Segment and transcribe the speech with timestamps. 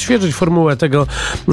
[0.00, 1.06] odświeżyć formułę tego,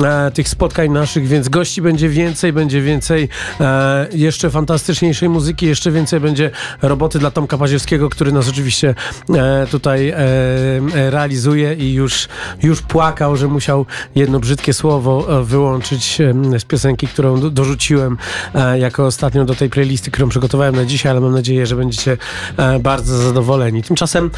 [0.04, 3.30] e, tych spotkań naszych, więc gości będzie więcej, będzie więcej
[3.60, 6.52] e, jeszcze fantastyczniejszej muzyki, jeszcze więcej będzie
[6.82, 8.96] roboty dla Tomka Paziewskiego, który nas oczywiście
[9.30, 12.28] e, tutaj e, e, realizuje i już,
[12.64, 13.86] już płakał, że musiał
[14.16, 16.18] jedno brzydkie słowo e, wyłączyć
[16.60, 18.18] z piosenki, którą do, dorzuciłem
[18.80, 22.18] jako ostatnią do tej playlisty, którą przygotowałem na dzisiaj, ale mam nadzieję, że będziecie
[22.80, 23.84] bardzo zadowoleni.
[23.84, 24.32] Tymczasem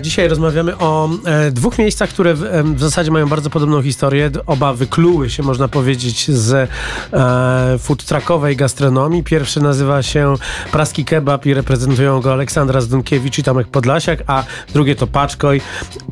[0.00, 1.10] dzisiaj rozmawiamy o
[1.52, 2.40] dwóch miejscach, które w,
[2.76, 4.30] w zasadzie mają bardzo podobną historię.
[4.46, 6.70] Oba wykluły się, można powiedzieć, z
[7.12, 9.22] e, food truckowej gastronomii.
[9.22, 10.34] Pierwszy nazywa się
[10.72, 15.60] Praski Kebab i reprezentują go Aleksandra Zdunkiewicz i Tomek Podlasiak, a drugie to Paczkoj.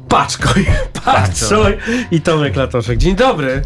[0.08, 0.66] Paczkoj!
[1.04, 1.78] Paczkoj!
[2.10, 2.98] I Tomek Latoszek.
[2.98, 3.62] Dzień dobry!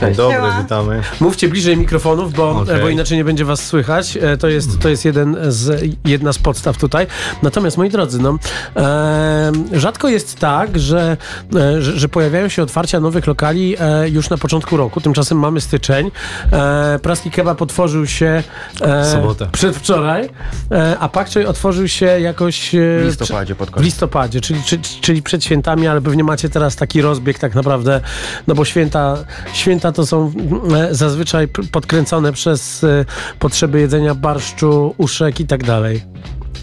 [0.00, 0.62] Dzień dobry, Siema.
[0.62, 1.02] witamy.
[1.20, 2.80] Mówcie bliżej mikrofonów, bo, Okej.
[2.80, 4.16] bo inaczej nie będzie was słychać.
[4.16, 7.06] E, To jest, to jest jeden z, jedna z podstaw tutaj.
[7.42, 8.38] Natomiast, moi drodzy, no,
[8.76, 11.16] e, rzadko jest tak, że,
[11.56, 15.00] e, że, pojawiają się otwarcia nowych lokali e, już na początku roku.
[15.00, 16.10] Tymczasem mamy styczeń.
[16.52, 18.42] E, Praski Kebab otworzył się
[18.80, 19.48] e, Sobotę.
[19.52, 20.28] przedwczoraj,
[20.72, 22.74] e, a Pakczoj otworzył się jakoś...
[22.74, 23.84] e, W listopadzie pod w koniec.
[23.84, 28.00] listopadzie, czyli, czyli, czyli przed świętami, ale pewnie macie teraz taki rozbieg tak naprawdę,
[28.46, 29.16] no bo święta,
[29.52, 30.32] święta to są
[30.76, 33.04] e, zazwyczaj podkręcone przez e,
[33.38, 36.02] potrzeby jedzenia barszczu, uszek i tak dalej.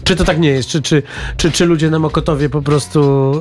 [0.08, 0.68] Czy to tak nie jest?
[0.68, 1.02] Czy, czy,
[1.36, 3.32] czy, czy ludzie na Mokotowie po prostu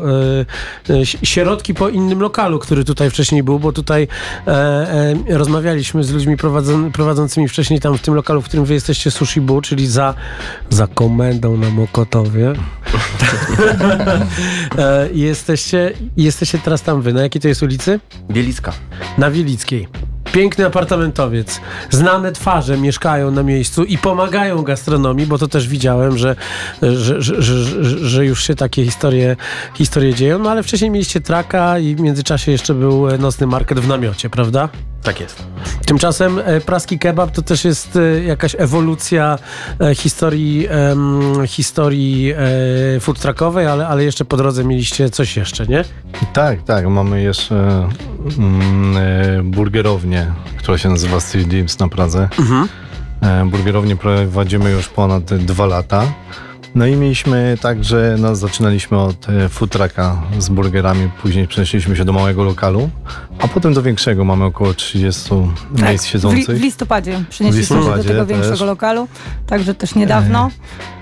[0.90, 4.08] e, e, si- sierotki po innym lokalu, który tutaj wcześniej był, bo tutaj
[4.48, 8.74] e, e, rozmawialiśmy z ludźmi prowadzą, prowadzącymi wcześniej tam w tym lokalu, w którym wy
[8.74, 10.14] jesteście Sushi Bu, czyli za,
[10.70, 12.54] za komendą na Mokotowie.
[14.78, 17.14] E, jesteście, jesteście teraz tam wy.
[17.14, 18.00] Na jakiej to jest ulicy?
[18.32, 18.74] Bielicka.
[19.18, 19.88] Na Wielickiej.
[20.32, 21.62] Piękny apartamentowiec.
[21.90, 26.36] Znane twarze mieszkają na miejscu i pomagają gastronomii, bo to też widziałem, że,
[26.82, 27.42] że, że,
[27.84, 29.36] że, już się takie historie,
[29.76, 30.40] historie dzieją.
[30.40, 34.30] No ale wcześniej mieliście traka i w międzyczasie jeszcze był e, nocny market w namiocie,
[34.30, 34.70] prawda?
[35.04, 35.44] Tak jest.
[35.86, 39.40] Tymczasem e, praski kebab to też jest e, jakaś ewolucja
[39.82, 40.68] e, historii,
[41.48, 42.34] historii
[42.96, 45.84] e, food truckowej, ale, ale jeszcze po drodze mieliście coś jeszcze, nie?
[46.34, 47.90] Tak, tak, mamy jeszcze
[48.38, 49.44] mm, e,
[50.26, 52.30] burgerownię, która się nazywa Street Dreams na Pradze.
[53.22, 56.04] E, burgerownię prowadzimy już ponad dwa lata.
[56.76, 61.96] No i mieliśmy tak, że no, zaczynaliśmy od e, food trucka z burgerami, później przenieśliśmy
[61.96, 62.90] się do małego lokalu,
[63.40, 64.26] a potem do większego.
[64.26, 66.58] Mamy około 30 miejsc w, li, siedzących.
[66.58, 68.38] w listopadzie przenieśliśmy W się do listopadzie tego też.
[68.38, 69.08] większego lokalu,
[69.48, 70.50] także też niedawno.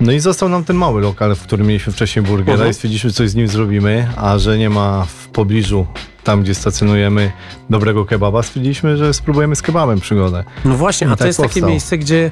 [0.01, 2.71] No i został nam ten mały lokal, w którym mieliśmy wcześniej burgera Mhm.
[2.71, 5.87] i stwierdziliśmy, coś z nim zrobimy, a że nie ma w pobliżu,
[6.25, 7.31] tam gdzie stacjonujemy,
[7.69, 10.43] dobrego kebaba, stwierdziliśmy, że spróbujemy z kebabem przygodę.
[10.65, 11.69] No właśnie, I a to tak jest takie powstał.
[11.69, 12.31] miejsce, gdzie,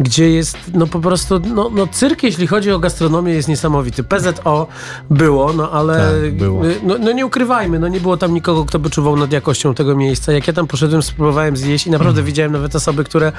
[0.00, 4.04] gdzie jest no po prostu, no, no cyrk jeśli chodzi o gastronomię jest niesamowity.
[4.04, 4.66] PZO
[5.10, 6.62] było, no ale Tak, było.
[6.82, 9.96] No, no nie ukrywajmy, no nie było tam nikogo, kto by czuwał nad jakością tego
[9.96, 10.32] miejsca.
[10.32, 12.26] Jak ja tam poszedłem, spróbowałem zjeść i naprawdę Mm.
[12.26, 13.32] widziałem nawet osoby, które,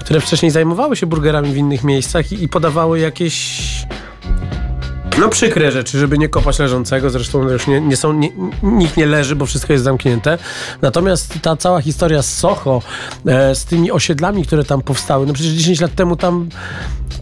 [0.00, 3.62] które wcześniej zajmowały się burgerami w innych miejscach i, i podawały jakieś
[5.20, 8.30] no przykre rzeczy, żeby nie kopać leżącego, zresztą już nie, nie są, nie,
[8.62, 10.38] nikt nie leży, bo wszystko jest zamknięte.
[10.82, 12.82] Natomiast ta cała historia z Soho,
[13.26, 16.48] e, z tymi osiedlami, które tam powstały, no przecież 10 lat temu tam,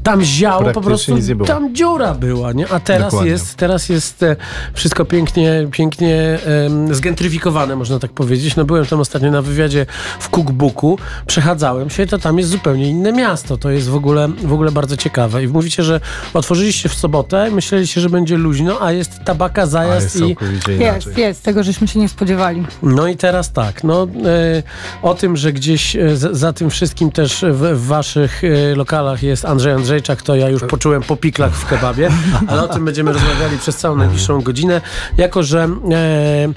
[0.02, 1.14] tam ziało po prostu,
[1.46, 2.68] tam dziura była, nie?
[2.68, 3.30] A teraz Dokładnie.
[3.30, 4.36] jest, teraz jest e,
[4.74, 8.56] wszystko pięknie, pięknie em, zgentryfikowane, można tak powiedzieć.
[8.56, 9.86] No byłem tam ostatnio na wywiadzie
[10.20, 13.56] w Cookbooku, przechadzałem się, to tam jest zupełnie inne miasto.
[13.56, 15.44] To jest w ogóle, w ogóle bardzo ciekawe.
[15.44, 16.00] I mówicie, że
[16.34, 17.50] otworzyliście w sobotę,
[17.82, 20.38] myśleliście, że będzie luźno, a jest tabaka, zajazd jest
[20.68, 20.72] i...
[20.78, 22.66] Jest, jest, tego żeśmy się nie spodziewali.
[22.82, 24.62] No i teraz tak, no e,
[25.02, 29.44] o tym, że gdzieś e, za, tym wszystkim też w, w waszych e, lokalach jest
[29.44, 32.10] Andrzej Andrzejczak, to ja już poczułem po piklach w kebabie,
[32.48, 34.80] ale o tym będziemy rozmawiali przez całą najbliższą godzinę,
[35.18, 36.48] jako że e,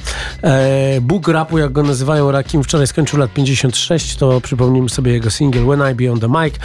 [0.42, 5.30] e, Bóg rapu, jak go nazywają Rakim, wczoraj skończył lat 56, to przypomnijmy sobie jego
[5.30, 6.56] single When I Be On The Mic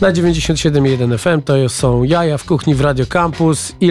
[0.00, 3.72] na 97.1 FM, to są jaja w kuchni w Radio Campus.
[3.80, 3.90] I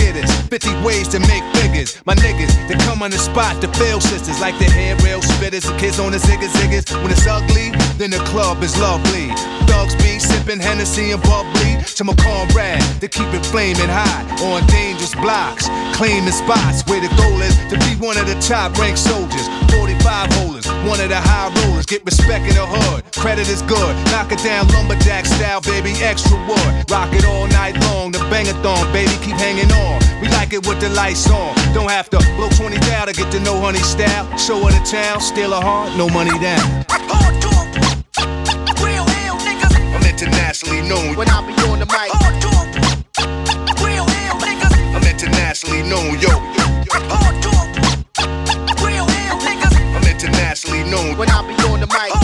[0.11, 2.01] getters, 50 ways to make figures.
[2.05, 5.69] My niggas, they come on the spot to fail sisters like the hair rail spitters
[5.69, 6.91] and kids on the ziggas ziggas.
[7.01, 9.29] When it's ugly, then the club is lovely.
[9.67, 14.65] Dogs be sipping Hennessy and bubbly to my comrade to keep it flaming hot on
[14.67, 18.99] dangerous blocks, claiming spots where the goal is to be one of the top ranked
[18.99, 19.47] soldiers.
[19.71, 21.85] 45 holders, one of the high rollers.
[21.85, 23.95] Get respect in the hood, credit is good.
[24.11, 26.91] Knock it down lumberjack style, baby, extra wood.
[26.91, 30.00] Rock it all night long, the bangathon, baby, keep hanging on.
[30.21, 31.55] We like it with the lights on.
[31.73, 34.25] Don't have to blow 20 down to get to know honey style.
[34.37, 36.85] Show her the town, steal a heart, no money down.
[36.89, 37.67] Hard talk.
[38.83, 39.73] Real ill niggas.
[39.95, 41.15] I'm internationally known.
[41.15, 42.09] When I be on the mic.
[42.13, 42.67] Hard talk.
[43.81, 44.73] Real ill niggas.
[44.95, 46.19] I'm internationally known.
[46.19, 46.29] Yo,
[47.09, 47.67] Hard talk.
[48.85, 49.75] Real ill niggas.
[49.95, 51.17] I'm internationally known.
[51.17, 52.20] When I be on the mic.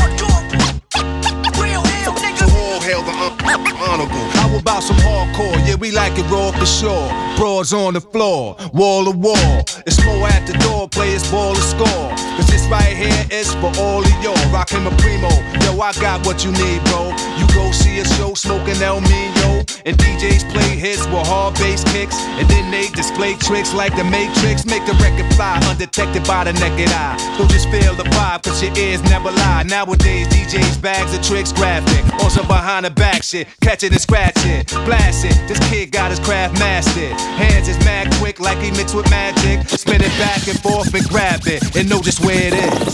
[4.80, 5.58] Some hardcore?
[5.68, 7.10] Yeah, we like it raw for sure.
[7.36, 9.66] Broads on the floor, wall to wall.
[9.88, 12.10] It's more at the door, players ball to score.
[12.38, 14.38] Cause this right here is for all of y'all.
[14.54, 15.34] Rockin' my primo.
[15.66, 17.10] Yo, I got what you need, bro.
[17.42, 19.66] You go see a show smoking El Mino.
[19.86, 22.16] And DJs play hits with hard bass kicks.
[22.38, 24.66] And then they display tricks like the Matrix.
[24.66, 27.18] Make the record fly undetected by the naked eye.
[27.38, 29.64] Don't just feel the vibe, cause your ears never lie.
[29.64, 32.06] Nowadays, DJs bags of tricks graphic.
[32.38, 33.48] Some behind the back shit.
[33.62, 34.67] Catch it and scratch it.
[34.86, 35.36] Blast it.
[35.48, 37.14] This kid got his craft mastered.
[37.40, 39.68] Hands is mad quick like he mixed with magic.
[39.70, 41.76] Spin it back and forth and grab it.
[41.76, 42.94] And know just where it is.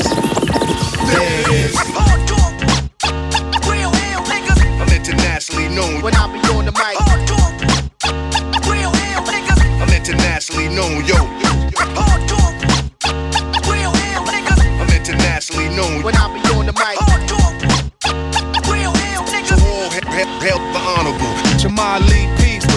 [1.10, 1.76] There it is.
[3.70, 4.62] Real ill niggas.
[4.82, 6.02] I'm internationally known.
[6.02, 6.98] When I be on the mic.
[8.70, 9.62] Real ill niggas.
[9.82, 11.06] I'm internationally known.
[11.06, 11.16] Yo,
[11.76, 12.54] Hard talk.
[13.68, 14.62] Real ill niggas.
[14.80, 16.04] I'm internationally known.
[16.04, 16.43] When I be
[21.64, 22.33] Jamali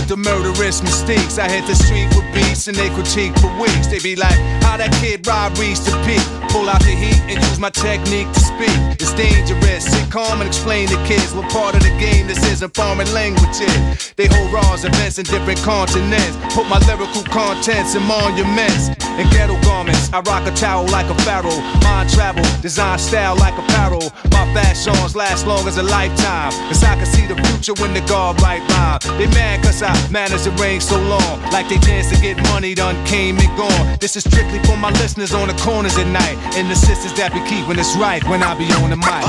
[0.08, 1.38] the murderous mistakes.
[1.38, 3.86] I hit the street with beats and they critique for weeks.
[3.88, 6.22] They be like, how that kid Rob reached the peak.
[6.50, 8.76] Pull out the heat and use my technique to speak.
[8.96, 9.84] It's dangerous.
[9.84, 14.14] Sit calm and explain to kids what part of the game this isn't foreign languages.
[14.16, 16.36] They hold raws events in different continents.
[16.54, 18.88] Put my lyrical contents in monuments
[19.18, 20.12] and ghetto garments.
[20.12, 21.60] I rock a towel like a pharaoh.
[21.82, 24.12] Mind travel, design style like apparel.
[24.30, 26.52] My fashions last long as a lifetime.
[26.68, 29.00] Cause I can see the future when the guard right rhyme.
[29.18, 31.40] They mad cause I managed to reign so long.
[31.52, 33.96] Like they dance to get money done came and gone.
[34.00, 36.36] This is strictly for my listeners on the corners at night.
[36.56, 39.24] And the sisters that be keeping us right when I be on the mic.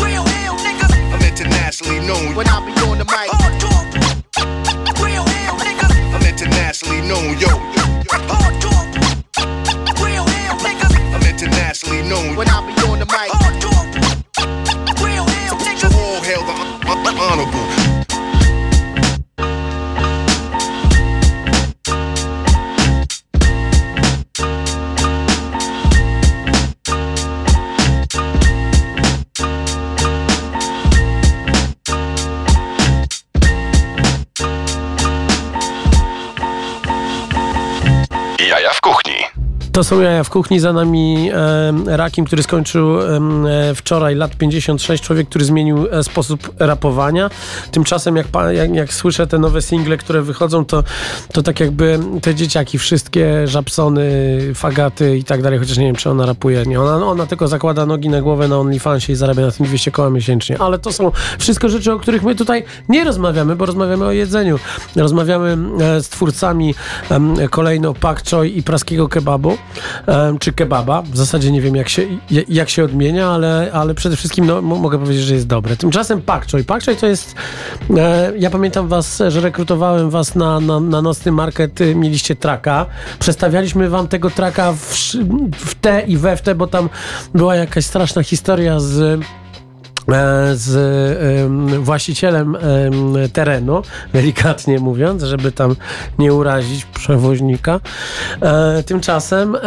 [0.00, 0.92] Real ill niggas.
[1.12, 2.34] I'm internationally known.
[2.34, 3.41] When I be on the mic.
[39.82, 45.02] To są jaja w kuchni, za nami e, Rakim, który skończył e, wczoraj lat 56,
[45.02, 47.30] człowiek, który zmienił e, sposób rapowania.
[47.70, 50.84] Tymczasem jak, pa, jak, jak słyszę te nowe single, które wychodzą, to,
[51.32, 54.10] to tak jakby te dzieciaki, wszystkie żabsony,
[54.54, 56.62] fagaty i tak dalej, chociaż nie wiem, czy ona rapuje.
[56.66, 59.90] Nie, ona, ona tylko zakłada nogi na głowę na OnlyFansie i zarabia na tym 200
[59.90, 60.56] koła miesięcznie.
[60.58, 64.58] Ale to są wszystko rzeczy, o których my tutaj nie rozmawiamy, bo rozmawiamy o jedzeniu.
[64.96, 66.74] Rozmawiamy e, z twórcami
[67.50, 69.58] kolejno pak choi i praskiego kebabu,
[70.40, 71.02] czy kebaba.
[71.02, 72.02] W zasadzie nie wiem, jak się,
[72.48, 75.76] jak się odmienia, ale, ale przede wszystkim no, mo- mogę powiedzieć, że jest dobre.
[75.76, 76.64] Tymczasem pak choi.
[76.64, 77.34] Pak to jest...
[77.96, 82.86] E, ja pamiętam was, że rekrutowałem was na, na, na nocny market, y, mieliście traka.
[83.18, 84.94] Przedstawialiśmy wam tego traka w,
[85.56, 86.88] w te i we w te, bo tam
[87.34, 89.20] była jakaś straszna historia z
[90.54, 90.76] z
[91.44, 92.62] em, właścicielem em,
[93.32, 93.82] terenu,
[94.12, 95.76] delikatnie mówiąc, żeby tam
[96.18, 97.80] nie urazić przewoźnika.
[98.40, 99.60] E, tymczasem e,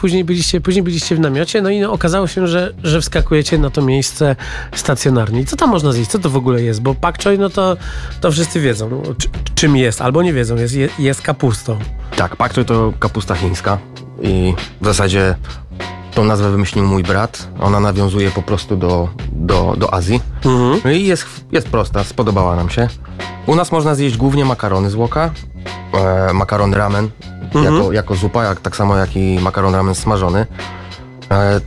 [0.00, 3.82] później, byliście, później byliście w namiocie, no i okazało się, że, że wskakujecie na to
[3.82, 4.36] miejsce
[4.74, 5.44] stacjonarnie.
[5.44, 6.10] Co tam można zjeść?
[6.10, 6.82] Co to w ogóle jest?
[6.82, 7.76] Bo pak choi, no to,
[8.20, 11.78] to wszyscy wiedzą, no, czy, czym jest, albo nie wiedzą, jest, jest kapustą.
[12.16, 13.78] Tak, pak choi to kapusta chińska
[14.22, 15.34] i w zasadzie
[16.20, 17.48] tą nazwę wymyślił mój brat.
[17.60, 20.20] Ona nawiązuje po prostu do, do, do Azji.
[20.84, 22.88] No I jest, jest prosta, spodobała nam się.
[23.46, 25.30] U nas można zjeść głównie makarony z łoka,
[25.94, 27.10] e, makaron ramen
[27.64, 30.46] jako, jako zupa, jak, tak samo jak i makaron ramen smażony.
[31.30, 31.60] E,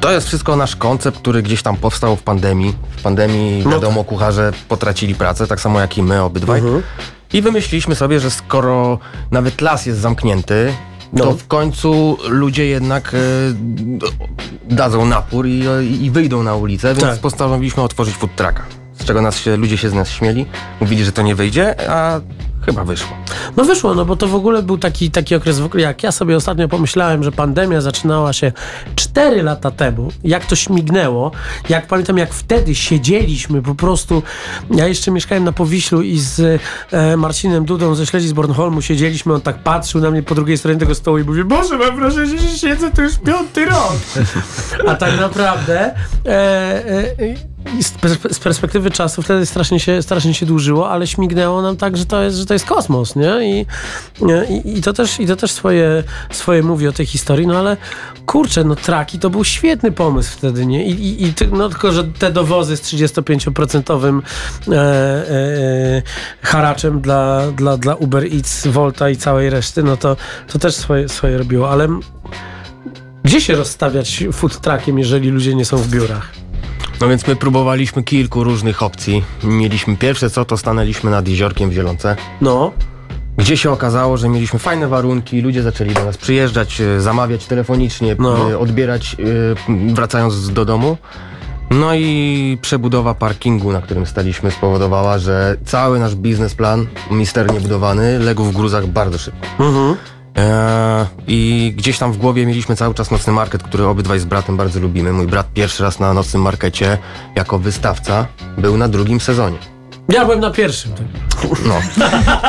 [0.00, 2.74] to jest wszystko nasz koncept, który gdzieś tam powstał w pandemii.
[2.96, 6.62] W pandemii, wiadomo, kucharze potracili pracę, tak samo jak i my obydwaj.
[7.32, 8.98] I wymyśliliśmy sobie, że skoro
[9.30, 10.74] nawet las jest zamknięty,
[11.12, 11.24] No.
[11.24, 13.18] to w końcu ludzie jednak e,
[14.74, 15.62] dadzą napór i,
[16.00, 17.18] i wyjdą na ulicę, więc Tak.
[17.18, 18.62] postanowiliśmy otworzyć food trucka.
[19.00, 20.46] Z czego nas się, ludzie się z nas śmieli,
[20.80, 22.20] mówili, że to nie wyjdzie, a
[22.66, 23.16] chyba wyszło.
[23.56, 26.68] No wyszło, no bo to w ogóle był taki, taki okres, jak ja sobie ostatnio
[26.68, 28.52] pomyślałem, że pandemia zaczynała się
[28.96, 31.30] 4 lata temu, jak to śmignęło,
[31.68, 34.22] jak pamiętam, jak wtedy siedzieliśmy po prostu,
[34.70, 36.60] ja jeszcze mieszkałem na Powiślu i z
[36.92, 40.58] e, Marcinem Dudą ze Śledzi z Bornholmu siedzieliśmy, on tak patrzył na mnie po drugiej
[40.58, 43.96] stronie tego stołu i mówi, Boże, mam wrażenie, że siedzę tu już piąty rok.
[44.86, 45.94] A tak naprawdę
[46.26, 47.56] e, e,
[48.30, 52.22] z perspektywy czasu wtedy strasznie się, strasznie się dłużyło, ale śmignęło nam tak, że to
[52.22, 53.60] jest, że to jest kosmos, nie?
[53.60, 53.66] I,
[54.64, 57.76] i, i to też, i to też swoje, swoje mówi o tej historii, no ale
[58.26, 60.86] kurczę, no traki to był świetny pomysł wtedy, nie?
[60.86, 64.20] I, i, i no tylko, że te dowozy z 35%
[64.68, 66.02] e, e, e,
[66.42, 70.16] haraczem dla, dla, dla Uber Eats, Volta i całej reszty, no to,
[70.48, 71.88] to też swoje, swoje robiło, ale
[73.22, 76.45] gdzie się rozstawiać food truckiem, jeżeli ludzie nie są w biurach?
[77.00, 79.24] No więc my próbowaliśmy kilku różnych opcji.
[79.44, 82.72] Mieliśmy pierwsze co, to stanęliśmy nad jeziorkiem w Zielonce, No,
[83.36, 88.16] gdzie się okazało, że mieliśmy fajne warunki, ludzie zaczęli do nas przyjeżdżać, e, zamawiać telefonicznie,
[88.18, 88.50] No.
[88.50, 89.16] e, odbierać
[89.68, 90.96] e, wracając do domu.
[91.70, 98.44] No i przebudowa parkingu, na którym staliśmy, spowodowała, że cały nasz biznesplan, misternie budowany, legł
[98.44, 99.46] w gruzach bardzo szybko.
[99.58, 99.96] mhm.
[100.36, 104.56] Eee, I gdzieś tam w głowie mieliśmy cały czas nocny market, który obydwaj z bratem
[104.56, 105.12] bardzo lubimy.
[105.12, 106.98] Mój brat pierwszy raz na nocnym markecie
[107.34, 108.26] jako wystawca
[108.58, 109.75] był na drugim sezonie.
[110.08, 110.92] Ja byłem na pierwszym.
[111.66, 111.80] No.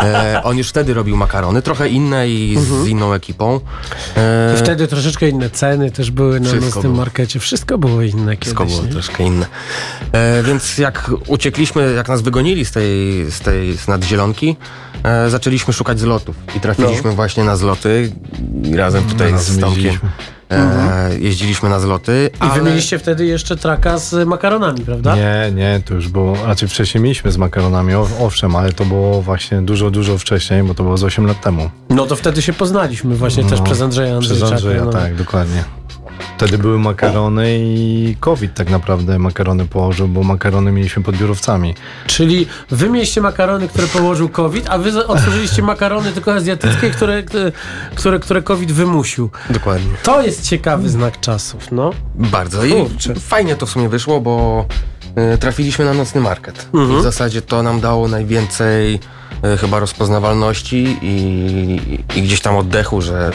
[0.03, 3.59] Eee, on już wtedy robił makarony, trochę inne i z inną ekipą.
[4.17, 6.95] Eee, Wtedy troszeczkę inne ceny też były na Wszystko nocnym było.
[6.95, 7.39] markecie.
[7.39, 8.75] Wszystko było inne Wszystko kiedyś.
[8.75, 8.93] było nie?
[8.93, 9.45] troszkę inne.
[10.11, 14.55] E, więc jak uciekliśmy, jak nas wygonili z tej, z tej z nadzielonki,
[15.03, 16.35] e, zaczęliśmy szukać zlotów.
[16.55, 18.11] I trafiliśmy właśnie na zloty.
[18.63, 20.09] I razem tutaj z Tomkiem jeździliśmy.
[20.51, 22.29] E, jeździliśmy na zloty.
[22.47, 25.15] I wy mieliście wtedy jeszcze traka z makaronami, prawda?
[25.15, 29.61] Nie, nie, to już było, raczej wcześniej mieliśmy z makaronami, owszem, ale to było właśnie
[29.61, 31.69] dużo, dużo wcześniej, bo to było z 8 lat temu.
[31.89, 34.55] No to wtedy się poznaliśmy właśnie też No, przez Andrzeja Przez Andrzejczaka.
[34.55, 34.91] Andrzeja, no.
[34.91, 35.63] tak, dokładnie.
[36.37, 41.75] Wtedy były makarony i COVID tak naprawdę makarony położył, bo makarony mieliśmy pod biurowcami.
[42.07, 47.23] Czyli wy mieliście makarony, które położył COVID, a wy otworzyliście makarony tylko azjatyckie, które,
[47.95, 49.29] które, które COVID wymusił.
[49.49, 49.91] Dokładnie.
[50.03, 51.91] To jest ciekawy znak czasów, no.
[52.15, 52.65] Bardzo.
[52.65, 53.15] I Kurczę.
[53.15, 54.65] fajnie to w sumie wyszło, bo
[55.15, 56.69] e, trafiliśmy na nocny market.
[56.73, 58.99] I w zasadzie to nam dało najwięcej
[59.43, 63.31] e, chyba rozpoznawalności i, i gdzieś tam oddechu, że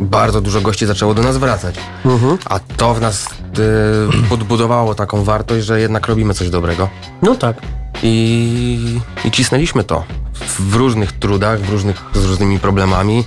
[0.00, 1.74] bardzo dużo gości zaczęło do nas wracać.
[2.44, 3.28] A to w nas e,
[4.30, 6.88] podbudowało taką wartość, że jednak robimy coś dobrego.
[7.22, 7.56] No tak.
[8.02, 10.04] I, i cisnęliśmy to
[10.58, 13.24] w różnych trudach, w różnych, z różnymi problemami,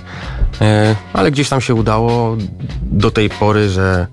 [0.60, 2.36] e, ale gdzieś tam się udało
[2.82, 4.06] do tej pory, że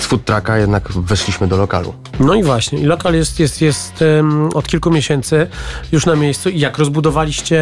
[0.00, 1.94] z food trucka jednak weszliśmy do lokalu.
[2.20, 5.46] No i właśnie, i lokal jest, jest, jest em, od kilku miesięcy
[5.92, 6.48] już na miejscu.
[6.48, 7.60] I jak rozbudowaliście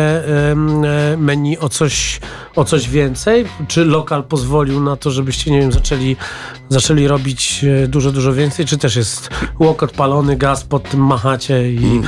[0.50, 2.20] e, menu o coś,
[2.56, 3.44] o coś więcej?
[3.68, 6.16] Czy lokal pozwolił na to, żebyście, nie wiem, zaczęli,
[6.68, 8.66] zaczęli robić e, dużo, dużo więcej?
[8.66, 12.02] Czy też jest łok odpalony, gaz pod tym machacie i,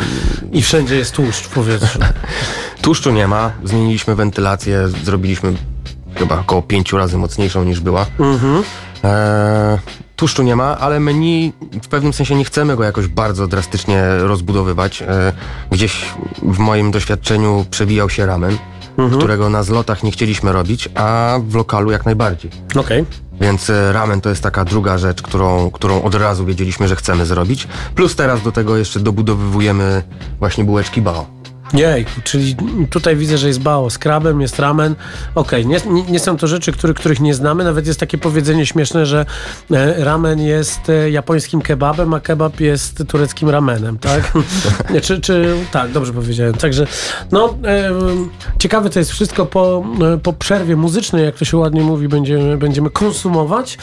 [0.52, 1.98] i wszędzie jest tłuszcz w powietrzu?
[2.82, 5.52] Tłuszczu nie ma, zmieniliśmy wentylację, zrobiliśmy
[6.14, 8.06] chyba około pięciu razy mocniejszą niż była.
[9.04, 9.78] E,
[10.16, 11.52] tłuszczu nie ma, ale menu
[11.82, 15.02] w pewnym sensie nie chcemy go jakoś bardzo drastycznie rozbudowywać.
[15.02, 15.32] E,
[15.70, 16.04] gdzieś
[16.42, 18.58] w moim doświadczeniu przewijał się ramen,
[19.16, 22.50] którego na zlotach nie chcieliśmy robić, a w lokalu jak najbardziej.
[22.76, 23.04] Okej.
[23.40, 27.26] Więc e, ramen to jest taka druga rzecz, którą, którą od razu wiedzieliśmy, że chcemy
[27.26, 27.68] zrobić.
[27.94, 30.02] Plus teraz do tego jeszcze dobudowywujemy
[30.38, 31.26] właśnie bułeczki bao.
[31.72, 32.56] Jej, czyli
[32.90, 34.94] tutaj widzę, że jest bao z krabem, jest ramen.
[35.34, 37.64] Okej, nie, nie, nie są to rzeczy, który, których nie znamy.
[37.64, 39.26] Nawet jest takie powiedzenie śmieszne, że
[39.70, 44.32] e, ramen jest e, japońskim kebabem, a kebab jest tureckim ramenem, tak?
[45.02, 46.54] czy, czy, tak, dobrze powiedziałem.
[46.54, 46.86] Także,
[47.32, 47.90] no, e,
[48.58, 52.56] ciekawe to jest wszystko po, e, po przerwie muzycznej, jak to się ładnie mówi, będziemy,
[52.56, 53.78] będziemy konsumować.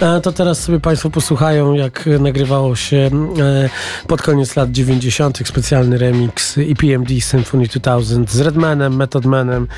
[0.00, 3.70] E, to teraz sobie Państwo posłuchają, jak nagrywało się e,
[4.06, 5.38] pod koniec lat 90.
[5.44, 9.68] specjalny remix EPMD Symphony 2000 z Redmanem, Method Manem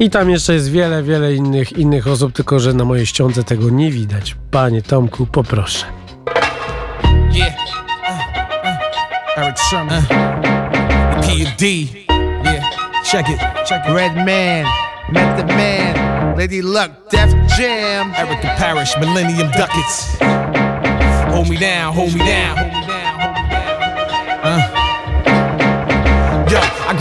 [0.00, 3.70] i tam jeszcze jest wiele, wiele innych, innych osób, tylko że na mojej ściądze tego
[3.70, 4.36] nie widać.
[4.50, 5.86] Panie Tomku, poproszę.
[7.32, 7.54] Yeah.
[9.36, 10.12] Uh, uh.
[13.04, 13.40] Check it.
[13.68, 13.94] Check it.
[13.94, 14.64] Red Man,
[15.10, 18.12] Method Man, Lady Luck, Def Jam.
[18.14, 20.16] Erica Parrish, Millennium Ducats.
[21.30, 22.81] Hold me down, hold me down.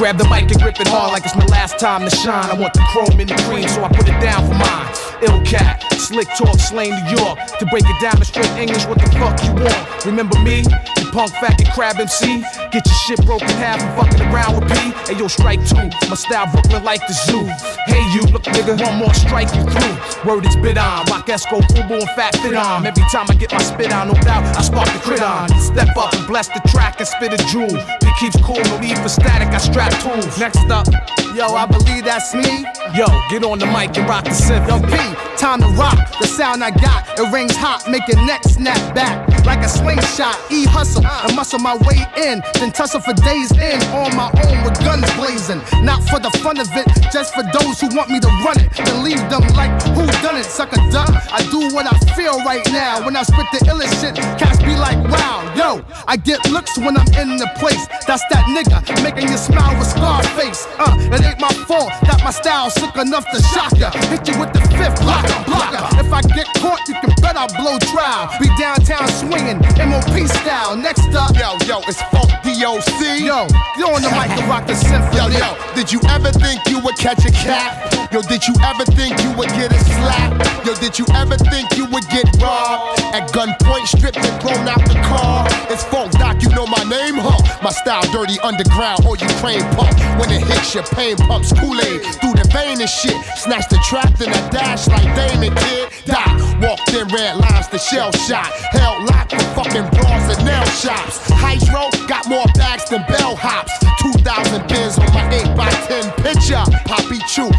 [0.02, 2.50] Grab the mic and grip it hard like it's my last time to shine.
[2.50, 4.90] I want the chrome and the cream, so I put it down for mine.
[5.22, 5.84] ill cat.
[5.94, 7.38] Slick talk, slang New York.
[7.60, 10.06] To break it down in straight English, what the fuck you want?
[10.06, 10.64] Remember me?
[11.12, 12.40] Punk faggot crab MC?
[12.72, 15.12] Get your shit broken half and fucking around with P.
[15.12, 15.92] Hey yo, strike two.
[16.08, 17.44] My style Brooklyn like the zoo.
[17.86, 19.96] Hey you, look nigga, one more strike you through.
[20.24, 21.06] Word is bit on.
[21.12, 22.86] Rock Esco, Fubu, and Fat Fit on.
[22.86, 25.50] Every time I get my spit on, no doubt, I spark the crit on.
[25.60, 27.76] Step up and bless the track and spit a jewel.
[27.76, 30.40] It keeps cool, no need for static, I strap tools.
[30.40, 30.88] Next up,
[31.36, 32.66] Yo, I believe that's me.
[32.94, 34.68] yo, get on the mic and rock the synth.
[34.68, 34.96] Yo, P,
[35.38, 35.98] time to rock.
[36.20, 40.38] The sound I got, it rings hot, make your neck snap back like a slingshot.
[40.52, 44.64] E hustle and muscle my way in, then tussle for days in on my own
[44.64, 45.62] with guns blazing.
[45.84, 48.70] Not for the fun of it, just for those who want me to run it.
[48.76, 51.10] Then leave them like who done it, sucker duck.
[51.32, 53.04] I do what I feel right now.
[53.06, 55.84] When I spit the illest shit, cats be like, wow, yo.
[56.08, 57.88] I get looks when I'm in the place.
[58.08, 60.68] That's that nigga making you smile with Scarface.
[60.78, 63.92] Uh, it ain't my fault that my style's sick enough to shock ya.
[64.10, 65.84] Hit you with the fifth blocker, blocker.
[66.00, 68.30] If I get caught, you can bet I'll blow trial.
[68.40, 70.76] Be downtown MOP style.
[70.76, 73.20] Next up, Yo, yo, it's Funk DOC.
[73.20, 73.48] yo,
[73.78, 75.16] get on the mic and rock the symphony.
[75.18, 78.01] Yo, yo, did you ever think you would catch a cat?
[78.12, 80.36] Yo, did you ever think you would get a slap?
[80.66, 83.00] Yo, did you ever think you would get robbed?
[83.16, 85.48] At gunpoint, stripped and thrown out the car.
[85.72, 87.40] It's Funk Doc, you know my name, huh?
[87.64, 89.96] My style dirty underground or Ukraine pump.
[90.20, 93.16] When it hits your pain pumps Kool-Aid through the vein and shit.
[93.40, 95.88] Snatch the trap, then I dash like Damon kid.
[96.04, 98.52] Die, walked in red lines, the shell shot.
[98.76, 101.32] Hell locked for fucking bras and nail shops.
[101.32, 103.72] Hydro got more bags than bellhops.
[104.04, 106.64] 2,000 bins on my 8x10 picture.
[106.86, 107.52] Poppy Chew,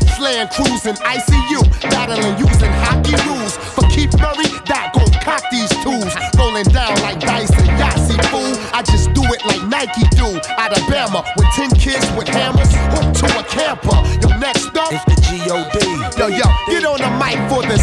[0.43, 1.91] slaying cruising ICU.
[1.91, 3.57] Battling using hockey rules.
[3.57, 6.15] For Keith Murray, that gon' cock these tools.
[6.39, 8.55] Rolling down like dice and Yahtzee fool.
[8.73, 10.41] I just do it like Nike do.
[10.59, 12.73] Alabama with 10 kids with hammers.
[12.95, 13.99] Hooked to a camper.
[14.23, 14.93] Yo, next up.
[14.93, 15.79] It's the G.O.D.
[16.19, 17.11] Yo, yo, get on the
[17.53, 17.83] for the.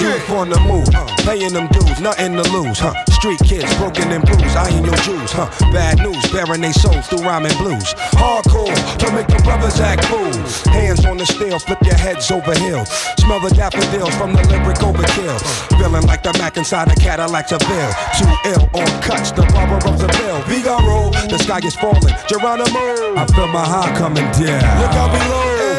[0.00, 2.94] Youth on the move, uh, paying them dues, nothing to lose, huh?
[3.10, 5.50] Street kids, broken and bruised, eyeing your Jews, huh?
[5.72, 7.92] Bad news, bearing they souls through rhyming blues.
[8.16, 10.62] Hardcore, to make the brothers act fools.
[10.72, 12.86] Hands on the steel, flip your heads over hill.
[13.20, 15.36] Smell the daffodils from the lyric overkill.
[15.76, 17.92] Feeling like the Mac inside a Cadillac Seville.
[18.16, 20.40] Too ill on cuts, the barber of the bill.
[20.48, 22.14] Vigaro, the sky is falling.
[22.26, 24.80] Geronimo, I feel my high coming down.
[24.80, 25.69] Look out below.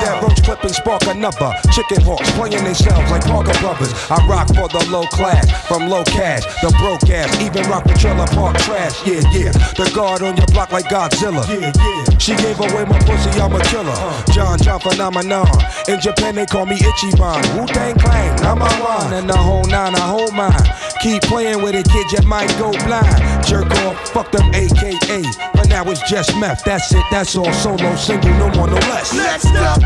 [0.00, 1.52] That roach clip and spark another.
[1.72, 3.92] Chicken hawks playing themselves like Parker Brothers.
[4.10, 7.94] I rock for the low class, from low cash, the broke ass, even rock the
[7.94, 8.96] trailer park trash.
[9.06, 9.52] Yeah, yeah.
[9.76, 11.44] The guard on your block like Godzilla.
[11.48, 12.18] Yeah, yeah.
[12.18, 13.92] She gave away my pussy, I'm a killer.
[13.92, 14.24] Uh.
[14.32, 15.46] John John phenomenon.
[15.88, 17.40] In Japan they call me Ichiban.
[17.60, 19.12] Wu Tang Clan, number one.
[19.12, 20.52] And the whole nine, I hold mine.
[21.00, 23.44] Keep playing with it, kid, you might go blind.
[23.46, 25.22] Jerk off, fuck them AKA.
[25.54, 26.62] But now it's just meth.
[26.64, 27.50] That's it, that's all.
[27.52, 29.14] Solo, single, no more, no less.
[29.14, 29.80] Next up.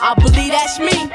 [0.00, 1.10] I believe that's me.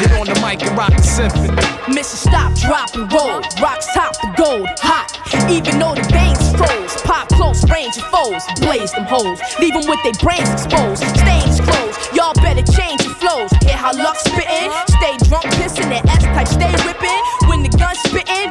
[0.00, 1.48] Get on the mic and rock the symphony.
[1.88, 3.40] Mission stop, drop and roll.
[3.64, 5.08] Rocks top the gold, hot.
[5.50, 7.00] Even though the veins froze.
[7.02, 8.44] Pop close, range of foes.
[8.60, 9.40] Blaze them hoes.
[9.58, 11.00] Leave them with their brains exposed.
[11.16, 11.96] Stains closed.
[12.12, 13.50] Y'all better change your flows.
[13.64, 14.68] Hear how luck spittin'?
[14.96, 17.20] Stay drunk, pissin' that S type, stay whippin'.
[17.48, 18.45] When the gun spittin', y'all go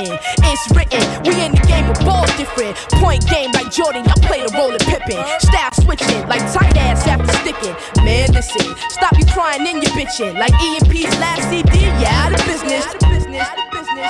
[0.00, 0.18] hittin'.
[0.44, 1.00] It's written.
[1.24, 2.76] We in the game, but ball different.
[3.00, 5.22] Point game like Jordan, y'all play the role of Pippin.
[5.40, 7.74] Style switching like tight ass after sticking.
[8.04, 8.74] Man, listen.
[8.88, 10.34] Stop you crying in your bitchin'.
[10.34, 12.86] Like EMP's last CD, yeah, out of business.
[12.86, 13.48] Out of business.
[13.48, 14.00] Out of business.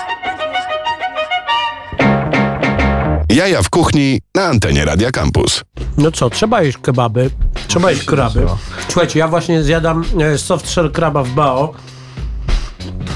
[3.29, 5.65] Jaja w kuchni na antenie Radia Campus.
[5.99, 7.31] No co, trzeba jeść kebaby,
[7.69, 8.47] trzeba jeść kraby.
[8.89, 11.75] Słuchajcie, ja właśnie zjadam e, soft shell kraba w bao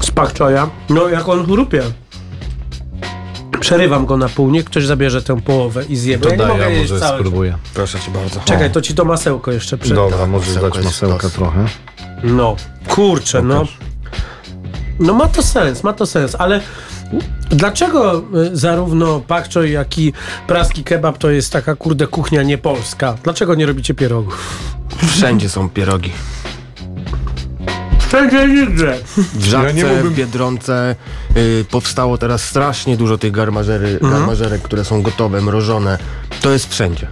[0.01, 0.69] z pakczoja.
[0.89, 1.81] No jak on chrupie.
[3.59, 6.17] Przerywam go na pół, niech ktoś zabierze tę połowę i zje.
[6.17, 7.19] bo To ja nie mogę daję, jeść może całego.
[7.19, 7.57] spróbuję.
[7.73, 8.39] Proszę cię bardzo.
[8.45, 9.95] Czekaj, to ci to masełko jeszcze przed.
[9.95, 11.31] Dobra, możesz masełko dać jest masełka sztos.
[11.33, 11.65] trochę.
[12.23, 12.55] No,
[12.87, 13.63] kurczę, no.
[14.99, 16.61] No ma to sens, ma to sens, ale
[17.49, 20.13] dlaczego y, zarówno pakczo, jak i
[20.47, 23.15] praski kebab to jest taka kurde kuchnia niepolska?
[23.23, 24.65] Dlaczego nie robicie pierogów?
[25.07, 26.11] Wszędzie są pierogi.
[28.15, 28.97] Wszędzie nigdzie.
[29.17, 30.95] W Żabce, mógłbym- w Biedronce
[31.37, 34.13] y, powstało teraz strasznie dużo tych garmażery, Mhm.
[34.13, 35.97] garmażerek, które są gotowe, mrożone.
[36.41, 37.07] To jest wszędzie.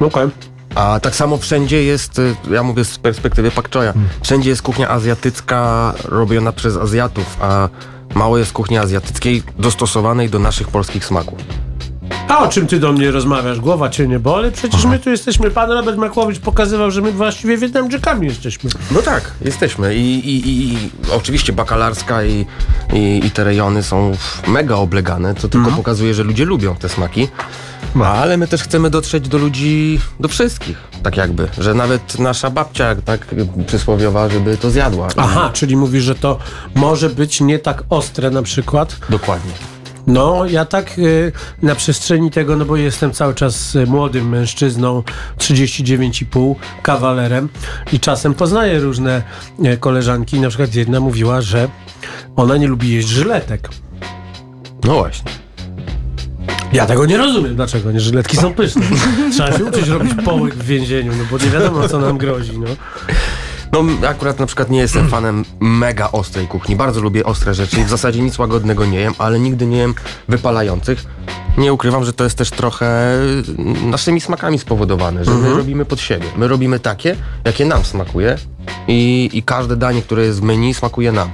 [0.00, 0.28] Okej.
[0.74, 4.10] A tak samo wszędzie jest, y, ja mówię z perspektywy Pakczoja, Hmm.
[4.22, 7.68] wszędzie jest kuchnia azjatycka robiona przez Azjatów, a
[8.14, 11.38] mało jest kuchni azjatyckiej dostosowanej do naszych polskich smaków.
[12.30, 13.60] A o czym ty do mnie rozmawiasz?
[13.60, 14.52] Głowa cię nie boli?
[14.52, 18.70] Przecież my tu jesteśmy, pan Robert Makłowicz pokazywał, że my właściwie Wietnamczykami jesteśmy.
[18.90, 22.46] No tak, jesteśmy i, i, i, i oczywiście bakalarska i,
[22.92, 24.12] i, i te rejony są
[24.48, 27.28] mega oblegane, co tylko pokazuje, że ludzie lubią te smaki,
[28.04, 30.78] ale my też chcemy dotrzeć do ludzi, do wszystkich.
[31.02, 33.26] tak jakby, że nawet nasza babcia tak
[33.66, 35.08] przysłowiowa, żeby to zjadła.
[35.16, 36.38] Aha, czyli mówisz, że to
[36.74, 38.96] może być nie tak ostre na przykład.
[39.08, 39.52] Dokładnie.
[40.06, 41.32] No, ja tak y,
[41.62, 45.02] na przestrzeni tego, no bo jestem cały czas y, młodym mężczyzną,
[45.38, 47.48] 39,5, kawalerem
[47.92, 49.22] i czasem poznaję różne
[49.64, 50.40] y, koleżanki.
[50.40, 51.68] Na przykład jedna mówiła, że
[52.36, 53.68] ona nie lubi jeść żyletek.
[54.84, 55.30] No właśnie.
[56.72, 58.00] Ja tego nie rozumiem, dlaczego nie?
[58.00, 58.82] Żyletki są pyszne.
[59.32, 62.66] Trzeba się uczyć robić połyk w więzieniu, no bo nie wiadomo, co nam grozi, no.
[63.72, 66.76] No akurat na przykład nie jestem fanem mega ostrej kuchni.
[66.76, 69.94] Bardzo lubię ostre rzeczy i w zasadzie nic łagodnego nie jem, ale nigdy nie jem
[70.28, 71.04] wypalających.
[71.58, 73.18] Nie ukrywam, że to jest też trochę
[73.84, 76.26] naszymi smakami spowodowane, że my robimy pod siebie.
[76.36, 78.38] My robimy takie, jakie nam smakuje
[78.88, 81.30] i, i każde danie, które jest w menu smakuje nam.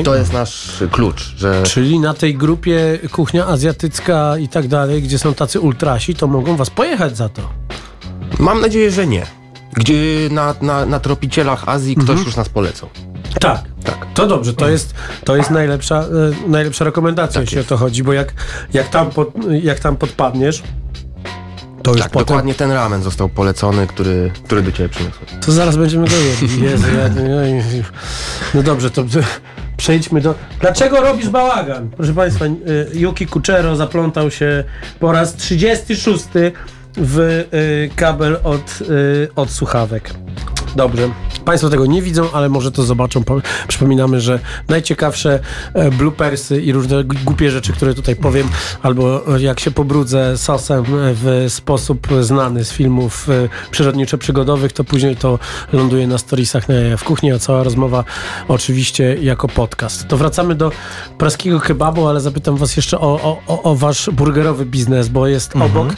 [0.00, 5.02] I to jest nasz klucz, że Czyli na tej grupie kuchnia azjatycka i tak dalej,
[5.02, 7.42] gdzie są tacy ultrasi, to mogą was pojechać za to.
[8.38, 9.41] mam nadzieję, że nie.
[9.72, 9.94] Gdzie
[10.30, 12.88] na, na, na tropicielach Azji ktoś już nas polecał.
[13.40, 13.60] Tak.
[13.84, 14.06] Tak.
[14.14, 17.72] To dobrze, to jest, to jest najlepsza, e, najlepsza rekomendacja, Tak jeśli jest.
[17.72, 18.34] o to chodzi, bo jak,
[18.74, 19.32] jak, tam, pod,
[19.62, 20.62] jak tam podpadniesz,
[21.82, 22.26] to już Tak, potem...
[22.26, 25.26] dokładnie ten ramen został polecony, który, który do ciebie przyniosłem.
[25.46, 26.62] To zaraz będziemy go jedli.
[26.62, 27.62] Jezu, ja, ja,
[28.54, 29.04] no dobrze, to
[29.76, 30.34] przejdźmy do...
[30.60, 31.90] Dlaczego robisz bałagan?
[31.96, 32.50] Proszę Państwa, y,
[32.94, 34.64] Yuki Kuchero zaplątał się
[35.00, 36.24] po raz 36
[36.96, 40.10] w y, kabel od, y, od słuchawek.
[40.76, 41.08] Dobrze.
[41.44, 43.24] Państwo tego nie widzą, ale może to zobaczą.
[43.24, 45.40] Po- Przypominamy, że najciekawsze
[45.74, 48.48] e, bloopersy i różne głupie rzeczy, które tutaj powiem,
[48.82, 55.16] albo jak się pobrudzę sosem e, w sposób znany z filmów e, przyrodniczo-przygodowych, to później
[55.16, 55.38] to
[55.72, 56.64] ląduje na storiesach
[56.98, 58.04] w kuchni, a cała rozmowa
[58.48, 60.08] oczywiście jako podcast.
[60.08, 60.72] To wracamy do
[61.18, 65.56] praskiego kebabu, ale zapytam was jeszcze o, o, o, o wasz burgerowy biznes, bo jest
[65.56, 65.88] obok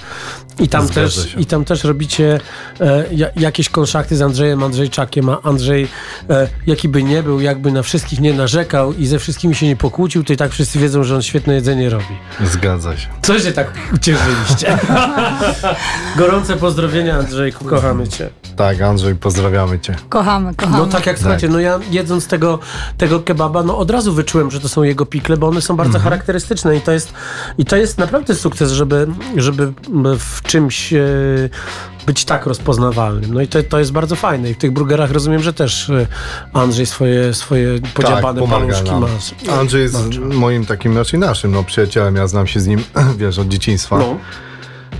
[0.61, 1.41] i tam, Zgadza też, się.
[1.41, 2.41] i tam też robicie
[2.81, 5.89] e, ja, jakieś konszachty z Andrzejem Andrzejczakiem, a Andrzej,
[6.31, 9.77] e, jaki by nie był, jakby na wszystkich nie narzekał i ze wszystkimi się nie
[9.77, 12.05] pokłócił, to i tak wszyscy wiedzą, że on świetne jedzenie robi.
[12.45, 13.09] Zgadza się.
[13.23, 14.79] Co się tak ucieszyliście?
[16.19, 18.31] Gorące pozdrowienia Andrzejku, kochamy cię.
[18.57, 19.97] Tak, Andrzej, pozdrawiamy cię.
[20.09, 20.79] Kochamy, kochamy.
[20.79, 22.59] No tak jak słuchajcie, no ja jedząc tego,
[22.99, 25.99] tego kebaba, no od razu wyczułem, że to są jego pikle, bo one są bardzo
[25.99, 27.13] charakterystyczne i to jest,
[27.59, 29.73] i to jest naprawdę sukces, żeby, żeby
[30.19, 31.07] w czymś e,
[32.07, 33.35] być tak rozpoznawalnym.
[33.35, 36.07] No i to, to jest bardzo fajne i w tych burgerach rozumiem, że też e,
[36.53, 39.01] Andrzej swoje, swoje podziabane Tak, paluszki nam.
[39.01, 39.53] ma.
[39.61, 42.85] Andrzej jest moim takim, raczej naszym no, przyjacielem, ja znam się z nim,
[43.19, 43.99] wiesz, od dzieciństwa.
[43.99, 44.17] No.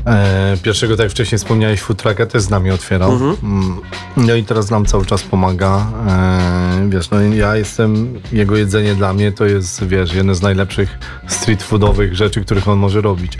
[0.07, 3.13] E, pierwszego, tak jak wcześniej wspomniałeś, food trucka też z nami otwierał.
[3.13, 3.37] Mhm.
[3.43, 3.81] Mm.
[4.17, 5.87] No i teraz nam cały czas pomaga.
[6.09, 10.99] E, wiesz, no ja jestem, jego jedzenie dla mnie to jest, wiesz, jeden z najlepszych
[11.29, 13.39] street foodowych rzeczy, których on może robić.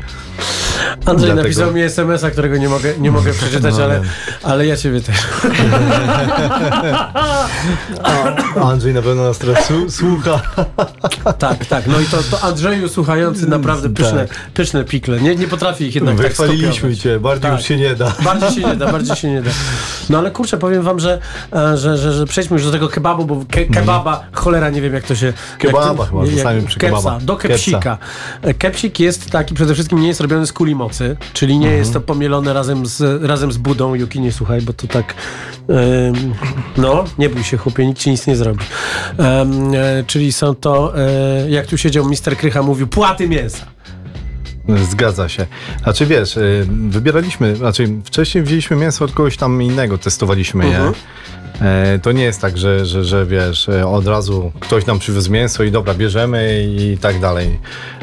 [1.07, 4.01] Andrzej Dlatego- napisał mi SMS-a, którego nie mogę, nie mogę przeczytać, No, ale,
[4.43, 5.17] ale ja ciebie też.
[8.71, 10.41] Andrzej na pewno nas teraz słucha.
[11.39, 11.87] Tak, tak.
[11.87, 15.21] No i to, to Andrzeju słuchający naprawdę pyszne, pyszne pikle.
[15.21, 16.99] Nie, nie potrafi ich jednak tak Wychwaliliśmy skopiować.
[16.99, 17.59] cię, bardziej Tak.
[17.59, 18.13] już się nie da.
[18.25, 19.51] Bardziej się nie da, bardziej się nie da.
[20.11, 21.19] No ale kurczę, powiem wam, że,
[21.53, 24.95] e, że, że, że przejdźmy już do tego kebabu, bo ke, kebaba, cholera, nie wiem
[24.95, 25.33] jak to się...
[25.59, 27.19] Kebaba jak to, chyba, zostańmy przy kepsa, kebaba.
[27.21, 27.99] Do kepsika.
[28.59, 30.75] Kepsik jest taki, przede wszystkim nie jest robiony z kuli
[31.33, 33.95] czyli nie jest to pomielone razem z, razem z budą.
[33.95, 35.15] Juki, nie słuchaj, bo to tak...
[36.77, 38.65] no, nie bój się chłopie, nikt ci nic nie zrobi.
[39.19, 43.74] E, czyli są to, e, jak tu siedział mister Krycha, mówił, płaty mięsa.
[44.91, 45.47] Zgadza się.
[45.83, 50.93] Znaczy wiesz, y, wybieraliśmy, znaczy wcześniej wzięliśmy mięso od kogoś tam innego, testowaliśmy je.
[51.61, 55.31] E, To nie jest tak, że, że, że wiesz, e, od razu ktoś nam przywiózł
[55.33, 57.59] mięso i dobra, bierzemy i tak dalej.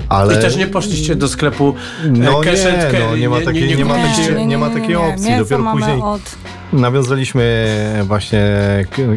[0.09, 3.85] Ale I też nie poszliście do sklepu e, No nie, no, nie ma takiej- nie
[3.85, 5.29] ma kupiliście- takiej- nie ma takiej opcji.
[5.29, 6.21] Mięso Dopiero później- Od...
[6.73, 7.67] nawiązaliśmy
[8.03, 8.41] właśnie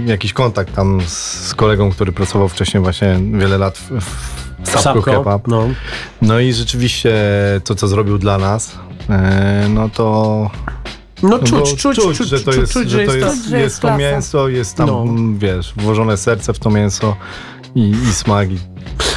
[0.07, 5.48] jakiś kontakt tam z kolegą, który pracował wcześniej właśnie wiele lat w, w Sapko Kebab.
[5.48, 5.68] no.
[6.22, 7.14] No i rzeczywiście
[7.64, 8.79] to, co zrobił dla nas,
[9.11, 10.50] e, no to
[11.22, 13.81] No No czuć, bo czuć, czuć, że to czuć, jest, czuć, że to jest, jest
[13.81, 15.05] to mięso, jest tam, No.
[15.38, 17.16] wiesz, włożone serce w to mięso
[17.74, 18.48] i, i smak.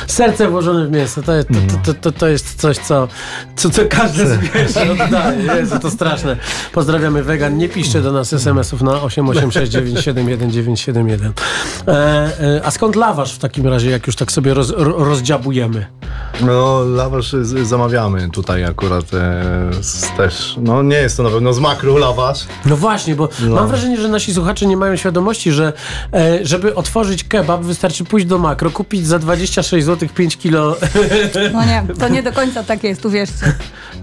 [0.08, 1.56] Serce włożone w mięso, to jest, to,
[1.94, 3.08] to, to, to jest coś, co,
[3.56, 5.44] co, co każde zwierzę oddaje.
[5.60, 6.38] Jezu, to straszne.
[6.74, 7.58] Pozdrawiamy wegan.
[7.58, 11.32] Nie piszcie do nas SMS-ów na 886971971.
[11.88, 11.92] E,
[12.58, 15.86] e, a skąd lawasz w takim razie, jak już tak sobie roz, ro- rozdziabujemy?
[16.42, 19.44] no, lawasz zamawiamy tutaj akurat e,
[19.82, 22.40] z, też, no nie jest to na pewno z makru lawasz.
[22.66, 23.56] No właśnie, bo No.
[23.56, 25.74] mam wrażenie, że nasi słuchacze nie mają świadomości, że
[26.14, 30.76] e, żeby otworzyć kebab, wystarczy pójść do makro, kupić za 26 zł zł 5 kilo.
[31.54, 33.54] No nie, to nie do końca tak jest, uwierzcie.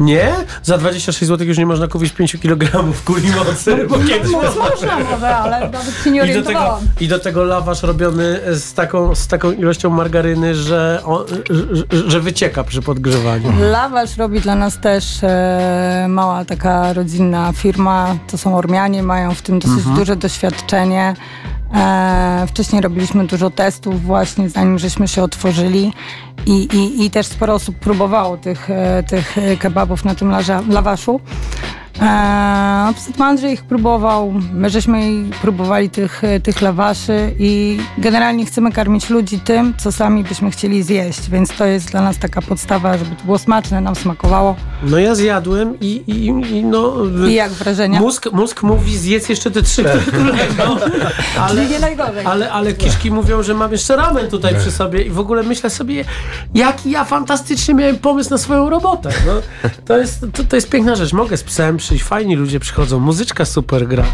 [0.01, 0.33] Nie?
[0.63, 3.87] Za 26 zł już nie można kupić 5 kg kuli mocy.
[3.89, 6.81] Bo kiedyś No, można może, ale nawet się nie I do, tego, orientowałam.
[7.01, 12.21] I do tego lawasz robiony z taką, z taką ilością margaryny, że, on, że, że
[12.21, 13.53] wycieka przy podgrzewaniu.
[13.71, 18.17] Lawasz robi dla nas też e, mała taka rodzinna firma.
[18.31, 19.97] To są Ormianie, mają w tym dosyć Mhm.
[19.97, 21.15] duże doświadczenie.
[21.75, 25.93] E, wcześniej robiliśmy dużo testów właśnie, zanim żeśmy się otworzyli
[26.47, 30.33] i, i, i też sporo osób próbowało tych, e, tych kebabów na tym
[30.69, 31.21] lawaszu.
[32.03, 35.01] E, Obsyd Andrzej ich próbował, my żeśmy
[35.43, 40.83] próbowali tych, e, tych lawaszy i generalnie chcemy karmić ludzi tym, co sami byśmy chcieli
[40.83, 44.57] zjeść, więc to jest dla nas taka podstawa, żeby to było smaczne, nam smakowało.
[44.83, 46.95] No ja zjadłem i, i, i no...
[47.29, 48.01] I jak wrażenia?
[48.01, 50.77] Mózg, mózg mówi zjedz jeszcze te trzy, które tu leżą.
[51.41, 52.27] Ale, Czyli nie najgorzej.
[52.27, 55.71] ale, ale kiszki mówią, że mam jeszcze ramen tutaj przy sobie i w ogóle myślę
[55.71, 56.05] sobie,
[56.55, 59.11] jaki ja fantastycznie miałem pomysł na swoją robotę.
[59.27, 59.33] No,
[59.87, 61.13] to, jest, to, to jest piękna rzecz.
[61.13, 64.05] Mogę z psem przyjść, fajni ludzie przychodzą, muzyczka super gra.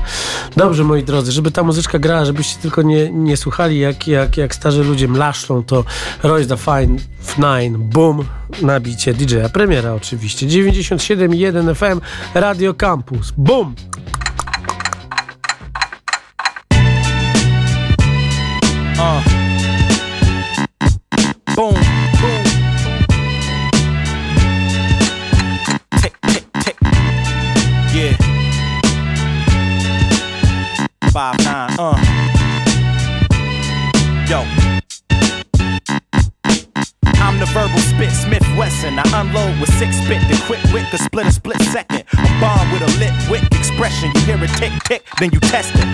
[0.56, 4.54] Dobrze, moi drodzy, żeby ta muzyczka grała, żebyście tylko nie, nie słuchali, jak, jak, jak
[4.54, 5.84] starzy ludzie mlaszczą, to
[6.22, 8.24] Royce the Fine, F9, boom,
[8.62, 12.00] nabicie DJ-a, premiera oczywiście, 97.1 FM,
[12.34, 13.74] Radio Campus, boom!
[18.98, 19.40] Uh.
[21.56, 21.89] Boom.
[40.90, 42.02] Could split a split second.
[42.12, 44.10] A bomb with a lit wit expression.
[44.14, 45.86] You hear it tick tick, then you test it.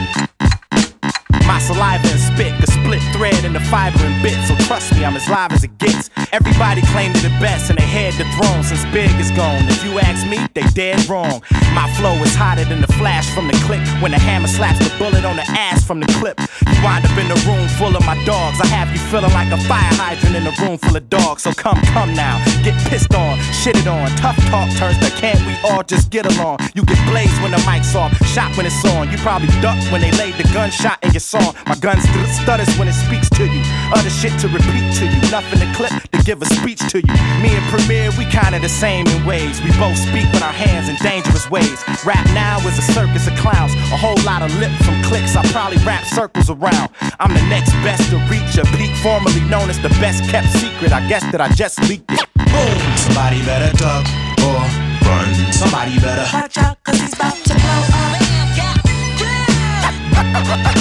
[1.47, 4.37] My saliva and spit, the split thread and the fiber and bit.
[4.49, 6.09] So trust me, I'm as live as it gets.
[6.33, 9.62] Everybody claimed the best and they had the throne since Big is gone.
[9.69, 11.43] If you ask me, they dead wrong.
[11.75, 14.93] My flow is hotter than the flash from the click when the hammer slaps the
[14.99, 16.41] bullet on the ass from the clip.
[16.41, 18.61] You wind up in a room full of my dogs.
[18.61, 21.43] I have you feeling like a fire hydrant in a room full of dogs.
[21.43, 24.09] So come, come now, get pissed on, shitted on.
[24.17, 26.59] Tough talk turns to can't we all just get along?
[26.75, 29.11] You get blazed when the mic's off, shot when it's on.
[29.11, 31.55] You probably duck when they laid the gunshot in your song.
[31.67, 33.62] My gun st- stutters when it speaks to you.
[33.93, 35.21] Other shit to repeat to you.
[35.31, 37.15] Nothing to clip to give a speech to you.
[37.41, 39.62] Me and Premier, we kinda the same in ways.
[39.62, 41.79] We both speak with our hands in dangerous ways.
[42.05, 43.73] Rap now is a circus of clowns.
[43.95, 45.37] A whole lot of lip from clicks.
[45.37, 46.91] I probably wrap circles around.
[47.21, 50.93] I'm the next best to reach a peak, formerly known as the best kept secret.
[50.93, 52.27] I guess that I just leaked it.
[52.35, 52.79] Boom!
[52.97, 54.05] Somebody better duck
[54.43, 54.67] or
[55.07, 55.31] run.
[55.53, 58.19] Somebody better watch out, cause he's about to blow up.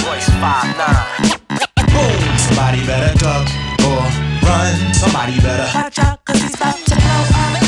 [0.02, 1.86] Voice 5'9.
[1.94, 2.38] Boom!
[2.38, 3.65] Somebody better duck
[4.66, 4.94] or.
[4.94, 7.66] Somebody better watch out, cause he's about to blow up.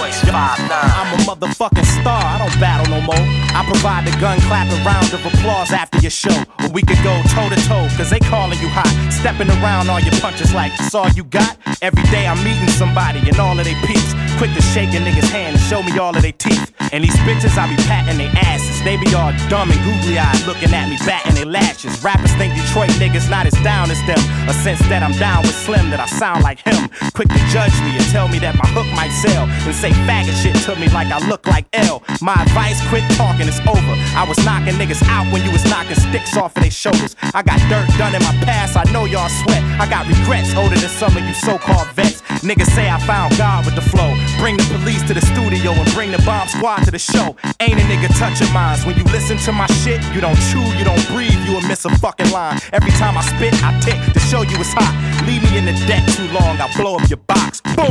[0.00, 0.70] Voice 5'9.
[0.70, 3.24] I'm a motherfucking star, I don't battle no more.
[3.54, 6.34] I provide the gun clapping round of applause after your show.
[6.58, 8.90] Where we could go toe to toe, cause they calling you hot.
[9.12, 11.56] Stepping around all your punches like it's all you got.
[11.82, 14.14] Every day I'm meeting somebody and all of they peeps.
[14.38, 16.72] Quick to shake a nigga's hand and show me all of their teeth.
[16.92, 18.82] And these bitches, I be patting their asses.
[18.82, 22.02] They be all dumb and googly eyed looking at me, batting their lashes.
[22.02, 24.18] Rappers think Detroit niggas not as down as them.
[24.50, 26.90] A sense that I'm down with Slim, that I sound like him.
[27.14, 29.46] Quick to judge me and tell me that my hook might sell.
[29.46, 32.02] And say faggot shit to me like I look like L.
[32.20, 33.94] My advice, quit talking, it's over.
[34.18, 37.14] I was knocking niggas out when you was knocking sticks off of their shoulders.
[37.34, 39.62] I got dirt done in my past, I know y'all sweat.
[39.78, 42.19] I got regrets older than some of you so-called vets.
[42.40, 44.14] Niggas say I found God with the flow.
[44.38, 47.36] Bring the police to the studio and bring the bomb squad to the show.
[47.60, 48.86] Ain't a nigga touching minds.
[48.86, 51.84] When you listen to my shit, you don't chew, you don't breathe, you will miss
[51.84, 52.58] a fucking line.
[52.72, 54.94] Every time I spit, I tick to show you it's hot.
[55.26, 57.60] Leave me in the deck too long, I'll blow up your box.
[57.76, 57.90] Boom!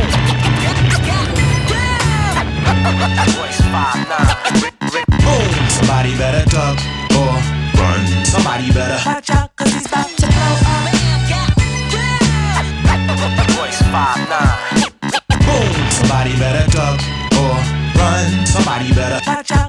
[3.38, 4.80] Voice 5'9.
[5.22, 5.70] Boom!
[5.70, 6.80] Somebody better duck
[7.14, 7.38] or
[7.78, 8.26] run.
[8.26, 10.39] Somebody better watch out, cause he's about to
[16.10, 17.00] Somebody better duck
[17.38, 17.54] or
[18.02, 18.44] run.
[18.48, 19.69] Somebody better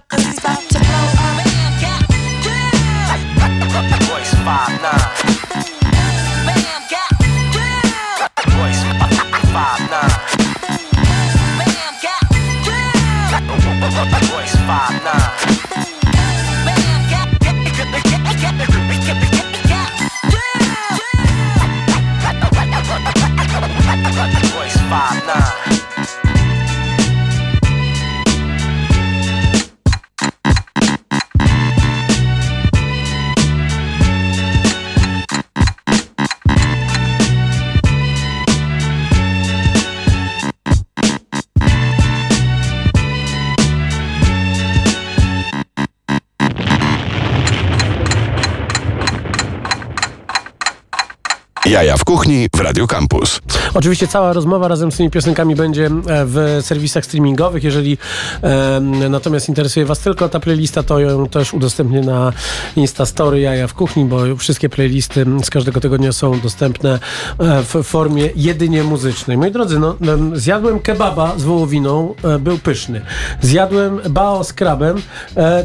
[51.70, 53.40] Jaja w kuchni w Radio Campus.
[53.74, 57.64] Oczywiście cała rozmowa razem z tymi piosenkami będzie e, w serwisach streamingowych.
[57.64, 57.98] Jeżeli
[58.42, 58.80] e,
[59.10, 62.32] natomiast interesuje Was tylko ta playlista, to ją też udostępnię na
[62.76, 66.98] Instastory Jaja w Kuchni, bo wszystkie playlisty z każdego tygodnia są dostępne
[67.38, 69.36] e, w formie jedynie muzycznej.
[69.36, 73.00] Moi drodzy, no, em, zjadłem kebaba z wołowiną, e, był pyszny.
[73.40, 74.96] Zjadłem bao z krabem,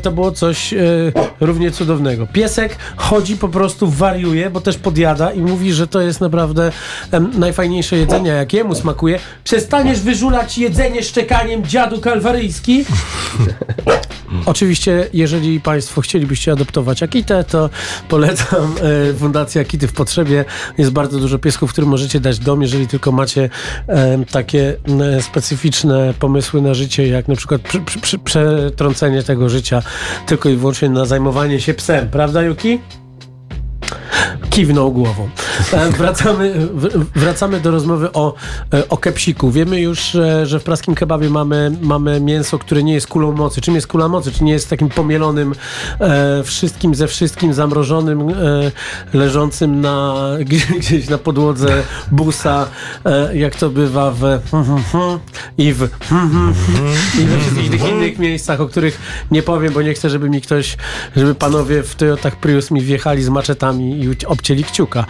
[0.02, 0.74] to było coś
[1.40, 2.28] równie cudownego.
[2.28, 6.72] Piesek chodzi, po prostu wariuje, bo też podjada i mówi, że to jest naprawdę
[7.12, 7.32] em,
[7.96, 9.20] najfajniejsze jedzenie, jak jemu smakuje.
[9.44, 12.86] Przestaniesz wyżulać jedzenie szczekaniem dziadu kalwaryjski?
[14.46, 17.70] Oczywiście, jeżeli Państwo chcielibyście adoptować Akitę, to
[18.10, 18.76] polecam
[19.10, 20.46] e, Fundacja Akity w Potrzebie.
[20.78, 23.50] Jest bardzo dużo piesków, którym możecie dać dom, jeżeli tylko macie
[23.88, 29.50] e, takie e, specyficzne pomysły na życie, jak na przykład przy, przy, przy, przetrącenie tego
[29.50, 29.82] życia
[30.28, 32.10] tylko i wyłącznie na zajmowanie się psem.
[32.10, 32.80] Prawda, Yuki?
[34.56, 35.30] Kiwnął głową.
[35.74, 36.68] E, Wracamy,
[37.16, 38.34] wracamy do rozmowy o,
[38.74, 39.52] e, o kepsiku.
[39.52, 43.62] Wiemy już, e, że w praskim kebabie mamy, mamy mięso, które nie jest kulą mocy.
[43.62, 44.32] Czym jest kula mocy?
[44.32, 45.54] Czy nie jest takim pomielonym
[46.00, 48.34] e, wszystkim ze wszystkim, zamrożonym, e,
[49.14, 50.16] leżącym na,
[50.80, 52.68] gdzieś na podłodze busa,
[53.06, 54.24] e, jak to bywa w
[55.58, 55.82] i w
[57.22, 59.00] i we wszystkich tych innych miejscach, o których
[59.32, 60.78] nie powiem, bo nie chcę, żeby mi ktoś,
[61.16, 65.06] żeby panowie w Toyotach Prius mi wjechali z maczetami i uci- obcięli kciuka.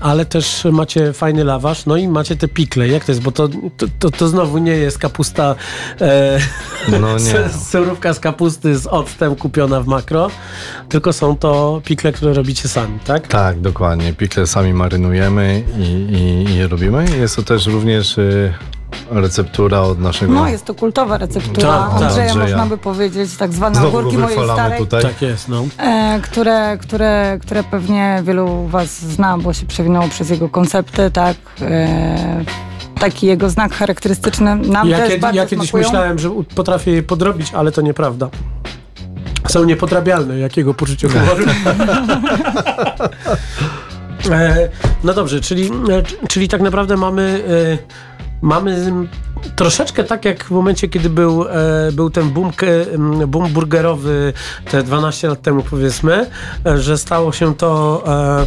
[0.00, 2.88] Ale też macie fajny lawasz, no i macie te pikle.
[2.88, 3.22] Jak to jest?
[3.22, 5.54] Bo to, to, to, to znowu nie jest kapusta
[6.00, 6.38] e,
[7.00, 7.48] No nie.
[7.70, 10.30] surówka z kapusty z octem kupiona w makro,
[10.88, 13.26] tylko są to pikle, które robicie sami, tak?
[13.26, 14.12] Tak, dokładnie.
[14.12, 17.04] Pikle sami marynujemy i, i, i je robimy.
[17.18, 18.54] Jest to też również y,
[19.10, 20.32] receptura od naszego...
[20.32, 22.02] No, jest to kultowa receptura Tak, tak.
[22.02, 22.56] Andrzeja, Andrzeja.
[22.56, 25.02] można by powiedzieć, tak zwane Znowu ogórki mojej starej, tutaj.
[25.02, 25.64] Tak jest, no.
[25.78, 31.36] e, które, które, które pewnie wielu was zna, bo się przewinęło przez jego koncepty, tak.
[31.60, 32.44] E,
[33.00, 35.88] taki jego znak charakterystyczny nam Ja, też kiedy, bardzo ja kiedyś smakują.
[35.88, 38.28] myślałem, że potrafię je podrobić, ale to nieprawda.
[39.48, 41.44] Są niepodrabialne, jakiego poczucia humoru.
[44.30, 44.68] e,
[45.04, 47.78] no dobrze, czyli, e, czyli tak naprawdę mamy, e,
[48.42, 49.08] mamy
[49.56, 52.52] troszeczkę tak jak w momencie, kiedy był, e, był ten boom,
[52.94, 54.32] m, boom burgerowy
[54.70, 56.26] te 12 lat temu powiedzmy,
[56.66, 58.46] e, że stało się to e,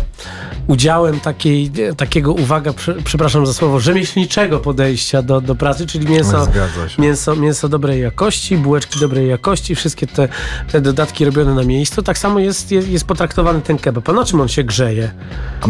[0.68, 6.08] udziałem takiej, e, takiego, uwaga, prze, przepraszam za słowo, rzemieślniczego podejścia do, do pracy, czyli
[6.08, 6.48] mięso,
[6.88, 7.02] się.
[7.02, 10.28] mięso, mięso dobrej jakości, bułeczki dobrej jakości, wszystkie te,
[10.72, 12.04] te dodatki robione na miejscu.
[12.04, 14.10] Tak samo jest, jest, jest potraktowany ten kebab.
[14.10, 15.12] A na czym on się grzeje?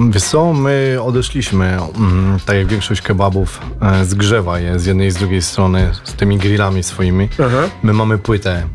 [0.10, 5.13] Wiesz co, my odeszliśmy, mm, tak jak większość kebabów, e, zgrzewa je z jednej i
[5.13, 7.30] z drugiej strony z tymi grillami swoimi.
[7.34, 7.69] Aha.
[7.84, 8.67] My mamy płytę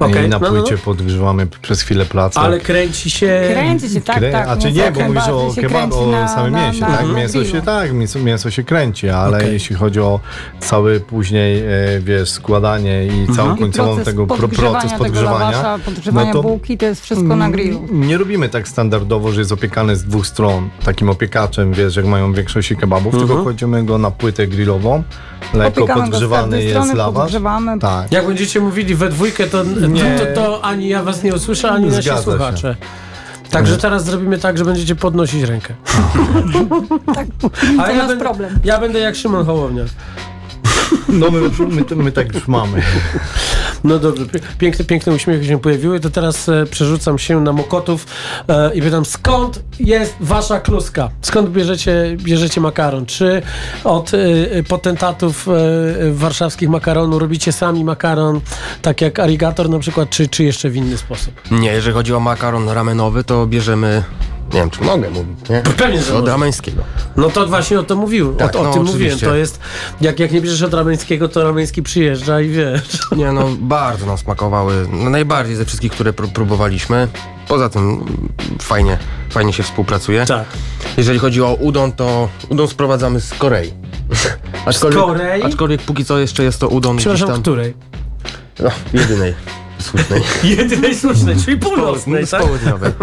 [0.00, 0.60] Okej, i na no, no, no.
[0.62, 2.42] płycie podgrzewamy przez chwilę placek.
[2.42, 3.40] Ale kręci się...
[3.52, 4.48] Kręci się, tak, Krę- tak.
[4.48, 7.06] A czy nie, bo mówisz o kebab, o samym na- mięsie, na- tak?
[7.06, 9.52] na Mięso się, tak, mięso, mięso się kręci, ale Okej.
[9.52, 10.20] jeśli chodzi o
[10.60, 11.64] cały później, e,
[12.00, 16.42] wiesz, składanie i całą I końcową tego podgrzewania proces tego podgrzewania, lawasza, podgrzewania no to
[16.42, 17.86] bułki, to jest wszystko na grillu.
[17.90, 22.32] nie robimy tak standardowo, że jest opiekany z dwóch stron, takim opiekaczem, wiesz, jak mają
[22.32, 25.02] w większości kebabów, tylko kładziemy go na płytę grillową,
[25.54, 27.22] lekko Opiekamy podgrzewany jest lawasz.
[27.22, 27.78] podgrzewamy.
[27.78, 28.12] Tak.
[28.12, 30.18] Jak będziecie mówili we dwójkę, to, Nie.
[30.18, 32.30] to, to, to ani ja was nie usłyszę, ani nasi Zgadza się.
[32.30, 32.76] słuchacze.
[33.50, 35.74] Także teraz zrobimy tak, że będziecie podnosić rękę.
[37.14, 37.26] Tak,
[37.78, 38.58] A to ja nasz będę, problem.
[38.64, 39.84] ja będę jak Szymon Hołownia.
[41.08, 42.82] No my, my, my tak już mamy.
[43.84, 44.24] No dobrze,
[44.58, 48.06] piękne, piękne uśmiechy się pojawiły, to teraz e, przerzucam się na Mokotów
[48.48, 51.10] e, i pytam, skąd jest wasza kluska?
[51.22, 53.06] Skąd bierzecie, bierzecie makaron?
[53.06, 53.42] Czy
[53.84, 55.46] od e, potentatów
[56.10, 58.40] warszawskich makaronu robicie sami makaron,
[58.82, 61.34] tak jak Arigator na przykład, czy, czy jeszcze w inny sposób?
[61.50, 64.02] Nie, jeżeli chodzi o makaron ramenowy, to bierzemy.
[64.52, 65.62] Nie wiem, czy mogę mówić, nie?
[65.76, 66.62] Pewnie, że Od możesz.
[67.16, 69.08] No to właśnie o to mówiłem, Tak, o, o no tym oczywiście.
[69.10, 69.60] mówiłem, to jest,
[70.00, 72.98] jak, jak nie bierzesz od Ramenskiego, to Ramenski przyjeżdża i wiesz.
[73.16, 74.88] Nie no, bardzo nam smakowały.
[74.92, 77.08] No, najbardziej ze wszystkich, które pró- próbowaliśmy.
[77.48, 78.28] Poza tym mm,
[78.60, 78.98] fajnie,
[79.30, 80.26] fajnie się współpracuje.
[80.26, 80.44] Tak.
[80.96, 83.72] Jeżeli chodzi o udon, to udon sprowadzamy z Korei.
[84.66, 85.42] Aczkolwiek, Korei?
[85.42, 87.42] Aczkolwiek póki co jeszcze jest to udon gdzieś Przepraszam, tam...
[87.42, 87.74] której?
[88.60, 89.34] No, jedynej
[89.82, 90.22] słusznej.
[90.56, 92.42] Jedynej słusznej, czyli północnej, z tak?
[92.42, 92.90] południowej.
[92.90, 92.94] Y,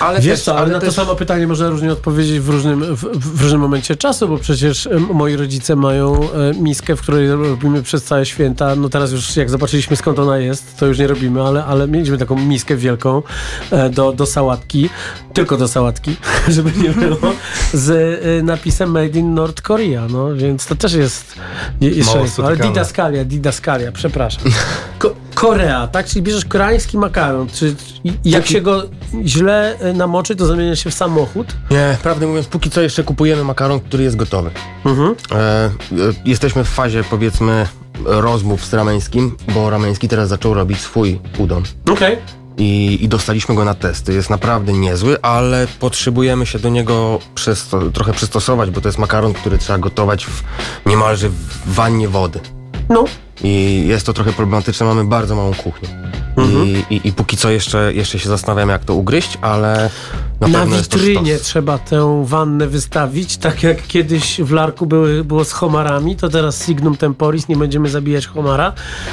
[0.00, 0.88] ale Wiesz też, co, ale na też...
[0.88, 3.04] to samo pytanie można różnie odpowiedzieć w różnym, w,
[3.36, 8.04] w różnym momencie czasu, bo przecież moi rodzice mają e, miskę, w której robimy przez
[8.04, 8.76] całe święta.
[8.76, 12.18] No teraz już jak zobaczyliśmy skąd ona jest, to już nie robimy, ale, ale mieliśmy
[12.18, 13.22] taką miskę wielką
[13.70, 14.90] e, do, do sałatki,
[15.32, 16.16] tylko do sałatki,
[16.48, 17.32] żeby nie było,
[17.72, 21.34] z e, napisem Made in North Korea, no więc to też jest
[21.80, 24.42] je- jeszcze Mało jest, ale didaskalia, didaskalia, przepraszam.
[24.98, 26.06] Ko- Korea, tak?
[26.06, 27.48] Czyli bierzesz koreański makaron.
[27.48, 27.74] Czy
[28.24, 28.82] jak się go
[29.24, 31.46] źle e, namoczy, to zamienia się w samochód?
[31.70, 34.50] Nie, prawdę mówiąc, póki co jeszcze kupujemy makaron, który jest gotowy.
[34.84, 35.14] Mhm.
[35.32, 35.70] E, e,
[36.24, 37.66] jesteśmy w fazie, powiedzmy,
[38.04, 41.62] rozmów z Rameńskim, bo Rameński teraz zaczął robić swój udon.
[41.92, 42.18] Okej.
[42.56, 44.12] I, I dostaliśmy go na testy.
[44.14, 49.32] Jest naprawdę niezły, ale potrzebujemy się do niego przysto- trochę przystosować, bo to jest makaron,
[49.32, 50.42] który trzeba gotować w,
[50.86, 52.40] niemalże w wannie wody.
[52.88, 53.04] No.
[53.42, 55.88] I jest to trochę problematyczne, mamy bardzo małą kuchnię.
[56.36, 56.66] Mhm.
[56.66, 59.90] I, i, I póki co jeszcze, jeszcze się zastanawiam, jak to ugryźć, ale
[60.40, 65.52] na, Na, witrynie trzeba tę wannę wystawić, tak jak kiedyś w Larku były, było z
[65.52, 68.72] homarami, to teraz Signum Temporis, nie będziemy zabijać homara,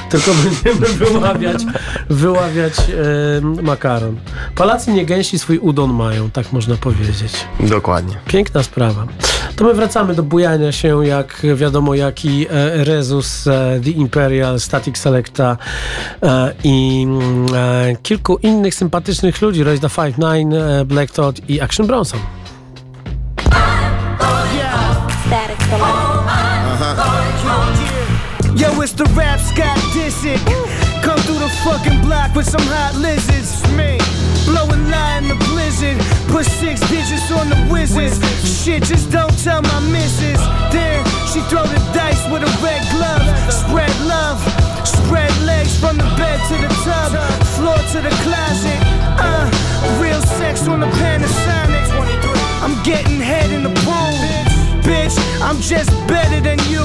[0.09, 1.63] tylko będziemy wyławiać,
[2.09, 4.15] wyławiać e, makaron.
[4.55, 7.33] Polacy nie gęsi swój udon mają, tak można powiedzieć.
[7.59, 8.15] Dokładnie.
[8.25, 9.07] Piękna sprawa.
[9.55, 14.97] To my wracamy do bujania się, jak wiadomo, jaki e, Rezus, e, The Imperial, Static
[14.97, 15.57] Selecta
[16.23, 17.07] e, i
[17.55, 22.19] e, kilku innych sympatycznych ludzi, Royce the Five Nine, e, Black Thought i Action Bronson.
[28.55, 30.43] Yo, it's the rap Scott Disick.
[31.01, 33.63] Come through the fucking block with some hot lizards.
[33.77, 34.18] Me.
[34.49, 35.97] Blowing lie in the blizzard.
[36.27, 38.17] Put six digits on the wizards.
[38.41, 40.41] Shit, just don't tell my missus.
[40.73, 43.23] Then she throw the dice with a red glove.
[43.51, 44.41] Spread love.
[44.85, 47.11] Spread legs from the bed to the tub.
[47.55, 48.79] Floor to the closet.
[49.21, 49.45] Uh,
[50.01, 51.85] real sex on the Panasonic.
[52.63, 54.13] I'm getting head in the pool.
[54.83, 56.83] Bitch, I'm just better than you.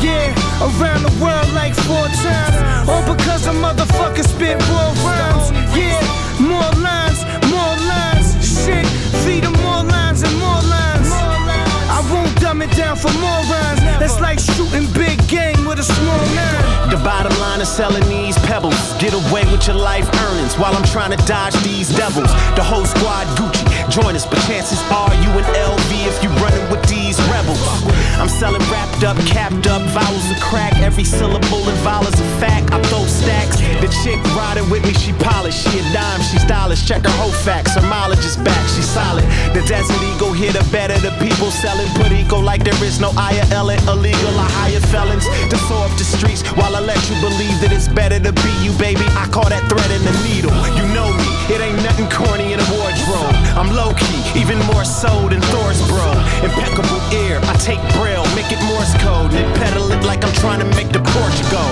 [0.00, 0.30] Yeah,
[0.62, 2.88] around the world like four times.
[2.88, 5.50] All because a motherfucker spit more rhymes.
[5.76, 5.95] Yeah,
[17.66, 18.94] selling these pebbles.
[19.02, 22.30] Get away with your life earnings while I'm trying to dodge these devils.
[22.54, 26.62] The whole squad Gucci, join us, but chances are you in LV if you running
[26.70, 27.58] with these rebels.
[28.16, 30.78] I'm selling wrapped up, capped up, vowels of crack.
[30.78, 32.72] Every syllable and vowel is a fact.
[32.72, 33.58] I throw stacks.
[33.82, 35.68] The chick riding with me, she polished.
[35.68, 36.86] She a dime, she stylish.
[36.86, 37.74] Check her whole facts.
[37.74, 39.24] Her mileage is back, she solid.
[39.52, 41.88] The desert eagle here, the better the people selling.
[41.98, 44.34] Put eco like there is no IRL illegal.
[44.38, 47.88] I hire felons to soar up the streets while I let you believe that it's
[47.88, 49.04] better to be you, baby.
[49.16, 50.52] I call that thread in the needle.
[50.76, 53.34] You know me, it ain't nothing corny in a wardrobe.
[53.56, 56.12] I'm low key, even more so than Thor's bro.
[56.44, 60.60] Impeccable ear, I take braille, make it Morse code, and pedal it like I'm trying
[60.60, 61.64] to make the Porsche go.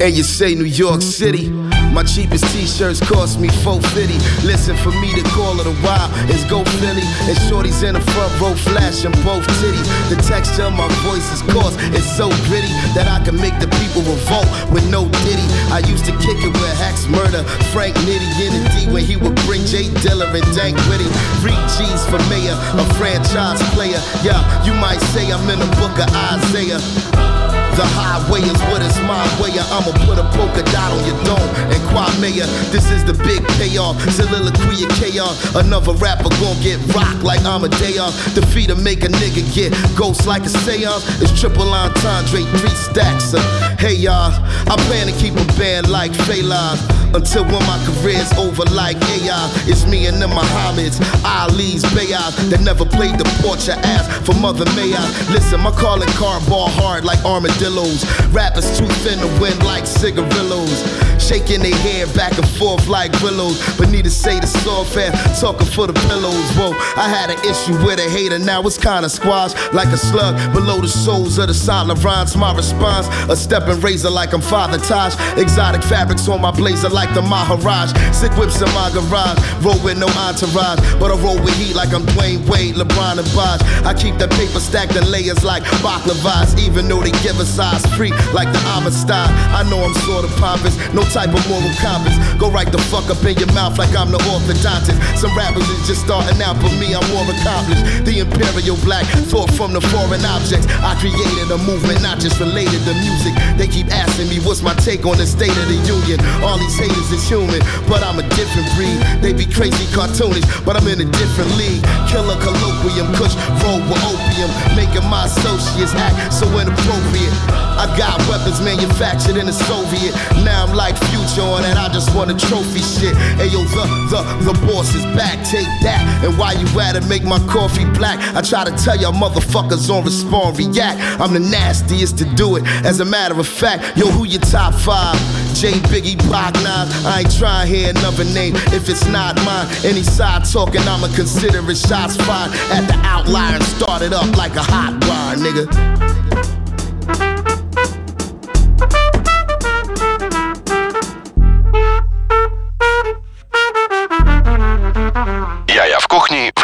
[0.00, 1.67] And you say New York City.
[1.98, 4.22] My cheapest t-shirts cost me 450.
[4.46, 7.02] Listen, for me to call it a while is go Philly.
[7.26, 9.82] And shorties in the front row flashing both titties.
[10.06, 13.66] The texture of my voice is coarse, it's so gritty that I can make the
[13.82, 15.42] people revolt with no ditty.
[15.74, 17.42] I used to kick it with Hex Murder,
[17.74, 21.10] Frank Nitty in the D when he would bring Jay Diller and Dank Witty.
[21.42, 23.98] Three G's for mayor, a franchise player.
[24.22, 27.37] Yeah, you might say I'm in the book of Isaiah.
[27.78, 29.54] The highway is what is my way.
[29.54, 32.34] I'ma put a polka dot on your dome and Kwame.
[32.74, 33.94] This is the big payoff.
[34.10, 35.54] Soliloquy of chaos.
[35.54, 38.34] Another rapper gon' get rocked like Amadeus.
[38.34, 41.06] Defeat to make a nigga get ghost like a seance.
[41.22, 43.32] It's triple entendre, three stacks.
[43.32, 43.46] Of,
[43.78, 44.34] hey y'all,
[44.66, 46.97] I plan to keep a band like Fela.
[47.14, 49.50] Until when my career's over like AI.
[49.66, 54.64] It's me and the Muhammad's, Ali's, Bayard that never played the porch ass for Mother
[54.76, 55.04] May I.
[55.32, 58.04] Listen, my calling card ball hard like armadillos.
[58.28, 60.84] Rappers too thin to win like cigarillos.
[61.18, 63.56] Shaking their hair back and forth like willows.
[63.78, 66.48] But need to say the soft air, talking for the pillows.
[66.56, 70.36] Whoa, I had an issue with a hater, now it's kinda squashed like a slug
[70.52, 72.36] below the soles of the solid rhymes.
[72.36, 75.14] My response, a stepping razor like I'm Father Taj.
[75.36, 77.94] Exotic fabrics on my blazer like the Maharaj.
[78.10, 80.82] Sick whips in my garage, roll with no entourage.
[80.98, 83.62] But I roll with heat like I'm Dwayne Wade, LeBron and Bosh.
[83.86, 87.86] I keep the paper stacked in layers like baklavas, even though they give a size
[87.94, 89.30] free like the Amistad.
[89.54, 92.18] I know I'm sort of pompous, no type of moral compass.
[92.34, 94.98] Go right the fuck up in your mouth like I'm the orthodontist.
[95.22, 98.02] Some rappers is just starting out, but me, I'm more accomplished.
[98.02, 100.66] The imperial black thought from the foreign objects.
[100.82, 103.38] I created a movement, not just related to music.
[103.54, 106.18] They keep asking me what's my take on the state of the union.
[106.42, 108.98] All these is human, but I'm a different breed.
[109.20, 111.82] They be crazy cartoonish, but I'm in a different league.
[112.08, 113.34] Killer colloquium, kush,
[113.64, 117.34] roll with opium, making my associates act so inappropriate.
[117.78, 120.12] I got weapons manufactured in the Soviet.
[120.42, 121.76] Now I'm like future on it.
[121.76, 123.14] I just want a trophy shit.
[123.38, 125.38] Hey yo, the the the boss is back.
[125.46, 126.02] Take that.
[126.24, 128.18] And while you at it, make my coffee black.
[128.34, 130.98] I try to tell y'all motherfuckers on respond, react.
[131.20, 132.66] I'm the nastiest to do it.
[132.84, 135.14] As a matter of fact, yo, who your top five?
[135.58, 137.04] J, Biggie, Pac, Nas.
[137.04, 139.66] I ain't trying to hear another name if it's not mine.
[139.84, 144.36] Any side talking, I'ma consider it shots fired at the outlier and start it up
[144.36, 145.98] like a hot wire, nigga.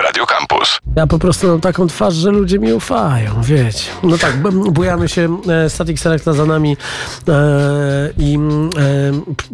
[0.05, 0.79] Radio Campus.
[0.97, 3.91] Ja po prostu mam taką twarz, że ludzie mi ufają, wiecie.
[4.03, 4.37] No tak,
[4.73, 6.77] bujamy się, e, Static Selecta za nami
[7.29, 8.39] e, i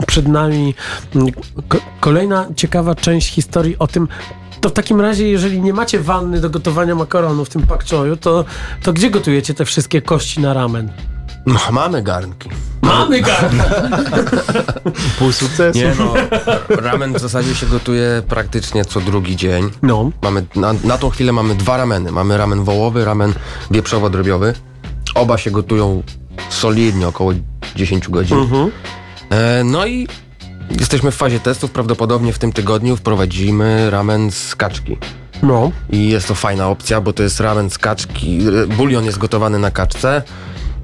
[0.00, 0.74] e, przed nami
[1.68, 4.08] ko- kolejna ciekawa część historii o tym,
[4.60, 8.16] to w takim razie, jeżeli nie macie wanny do gotowania makaronu w tym pak choyu,
[8.16, 8.44] to,
[8.82, 10.90] to gdzie gotujecie te wszystkie kości na ramen?
[11.46, 12.50] No, mamy garnki.
[12.82, 13.56] Mamy garnki!
[15.18, 15.78] Pół sukcesu.
[15.78, 16.14] Nie no,
[16.68, 19.70] ramen w zasadzie się gotuje praktycznie co drugi dzień.
[19.82, 20.10] No.
[20.22, 22.12] Mamy, na, na tą chwilę mamy dwa rameny.
[22.12, 23.32] Mamy ramen wołowy, ramen
[23.70, 24.52] wieprzowo-drobiowy.
[25.14, 26.02] Oba się gotują
[26.50, 27.32] solidnie, około
[27.76, 28.36] 10 godzin.
[29.30, 30.08] E, no i
[30.80, 31.70] jesteśmy w fazie testów.
[31.70, 34.96] Prawdopodobnie w tym tygodniu wprowadzimy ramen z kaczki.
[35.42, 35.70] No.
[35.90, 38.40] I jest to fajna opcja, bo to jest ramen z kaczki.
[38.62, 40.22] e, Bulion jest gotowany na kaczce,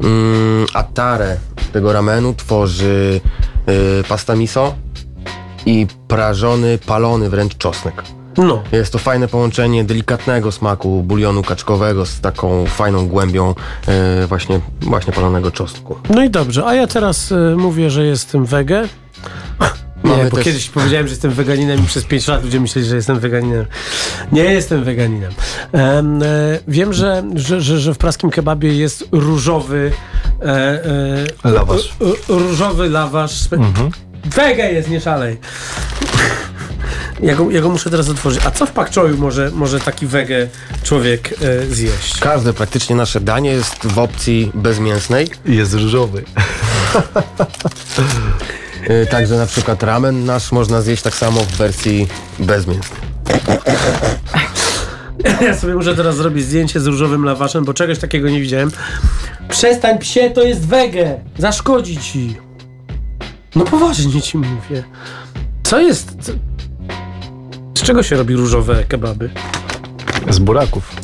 [0.01, 1.37] mm, a tarę
[1.73, 3.21] tego ramenu tworzy
[3.69, 4.75] y, pasta miso
[5.67, 8.03] i prażony, palony wręcz czosnek.
[8.37, 8.63] No.
[8.73, 13.55] Jest to fajne połączenie delikatnego smaku bulionu kaczkowego z taką fajną głębią
[14.23, 15.97] y, właśnie, właśnie palonego czosnku.
[16.11, 18.89] No i dobrze, a ja teraz e, mówię, że jestem wege.
[20.07, 22.97] Nie, bo też- kiedyś powiedziałem, że jestem weganinem i przez 5 lat ludzie myśleli, że
[22.97, 23.67] jestem weganinem.
[24.33, 25.33] Nie jestem weganinem.
[25.73, 26.27] Em, e,
[26.69, 29.93] wiem, że, że, że, że w praskim kebabie jest różowy
[30.43, 30.47] e,
[31.45, 31.93] e, Lawasz.
[32.29, 33.33] e, różowy lawasz.
[34.25, 35.39] Wege jest, nie szalej.
[37.23, 38.41] Ja go, ja go muszę teraz otworzyć.
[38.47, 40.49] A co w pakczoju może, może taki wege
[40.83, 42.21] człowiek e, zjeść?
[42.21, 45.29] Każde praktycznie nasze danie jest w opcji bezmięsnej.
[45.45, 46.25] Jest różowy.
[48.91, 52.07] Y, Także na przykład ramen nasz można zjeść tak samo w wersji
[52.39, 53.01] bezmięsnej.
[55.41, 58.71] Ja sobie muszę teraz zrobić zdjęcie z różowym lawaszem, bo czegoś takiego nie widziałem.
[59.49, 61.21] Przestań psie, to jest wege.
[61.39, 62.37] Zaszkodzi ci.
[63.55, 64.85] No poważnie ci mówię.
[65.63, 66.17] Co jest...
[66.21, 66.33] Co...
[67.75, 69.31] Z czego się robi różowe kebaby?
[70.31, 70.97] Z buraków.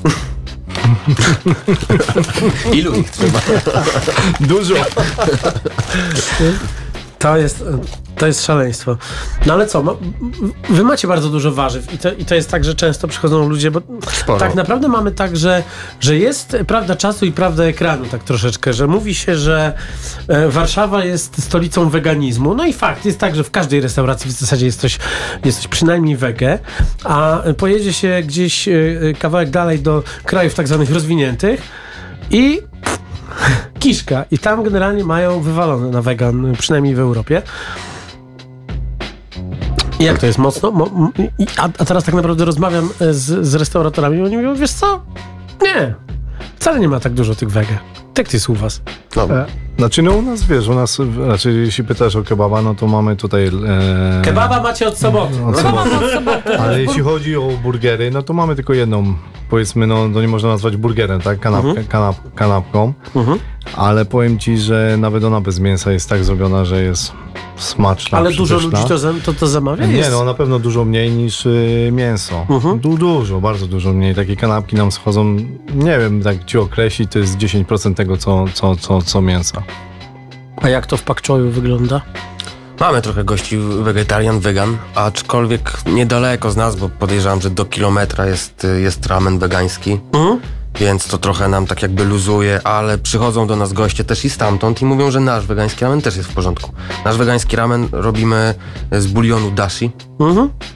[2.73, 3.41] Ilu ich trzeba?
[4.41, 4.75] Dużo.
[7.23, 7.65] To jest,
[8.17, 8.97] to jest szaleństwo.
[9.47, 9.99] No ale co,
[10.69, 13.71] wy macie bardzo dużo warzyw i to, i to jest tak, że często przychodzą ludzie,
[13.71, 13.81] bo
[14.13, 14.39] Sporo.
[14.39, 15.63] tak naprawdę mamy tak, że,
[16.01, 19.73] że jest prawda czasu i prawda ekranu tak troszeczkę, że mówi się, że
[20.29, 22.55] e, Warszawa jest stolicą weganizmu.
[22.55, 24.99] No i fakt, jest tak, że w każdej restauracji w zasadzie jest coś,
[25.45, 26.59] jest coś przynajmniej wege,
[27.05, 28.73] a pojedzie się gdzieś e,
[29.19, 31.63] kawałek dalej do krajów tak zwanych rozwiniętych
[32.31, 32.61] i
[33.83, 34.25] kiszka.
[34.31, 37.43] I tam generalnie mają wywalone na wegan, przynajmniej w Europie.
[40.01, 40.71] I jak to jest mocno?
[40.71, 41.11] Mo,
[41.59, 45.03] a, a teraz tak naprawdę rozmawiam e, z, z restauratorami i oni mówią, wiesz co?
[45.63, 45.95] Nie.
[46.57, 47.79] Wcale nie ma tak dużo tych wege.
[48.15, 48.83] Tak to jest u was.
[49.17, 49.47] No, E,
[49.79, 53.17] Znaczy, no u nas, wiesz, u nas, znaczy, jeśli pytasz o kebaba, no to mamy
[53.17, 53.47] tutaj...
[53.47, 55.45] E, Kebaba macie od soboty.
[55.45, 56.05] Od Kebaba soboty.
[56.07, 56.59] od soboty.
[56.59, 59.15] Ale jeśli chodzi o burgery, no to mamy tylko jedną,
[59.51, 61.41] powiedzmy, no to nie można nazwać burgerem, tak?
[61.41, 61.87] Kanapkę, Mhm.
[61.87, 62.93] kanap, kanapką.
[63.77, 67.13] Ale powiem ci, że nawet ona bez mięsa jest tak zrobiona, że jest
[67.57, 69.87] smaczna, Ale dużo ludzi to, to, to zamawia?
[69.87, 72.47] Nie, Jest- no na pewno dużo mniej niż y, mięso.
[72.51, 72.79] Mhm.
[72.79, 74.15] Du, dużo, bardzo dużo mniej.
[74.15, 75.25] Takie kanapki nam schodzą,
[75.75, 79.63] nie wiem, tak ci określić, to jest 10% tego, co, co, co, co mięsa.
[80.63, 82.01] A jak to w pakczoju wygląda?
[82.81, 88.67] Mamy trochę gości wegetarian, wegan, aczkolwiek niedaleko z nas, bo podejrzewam, że do kilometra jest,
[88.83, 90.01] jest ramen wegański.
[90.81, 94.83] Więc to trochę nam tak jakby luzuje, ale przychodzą do nas goście też i stamtąd
[94.83, 96.73] i mówią, że nasz wegański ramen też jest w porządku.
[97.05, 98.55] Nasz wegański ramen robimy
[98.93, 99.91] z bulionu dashi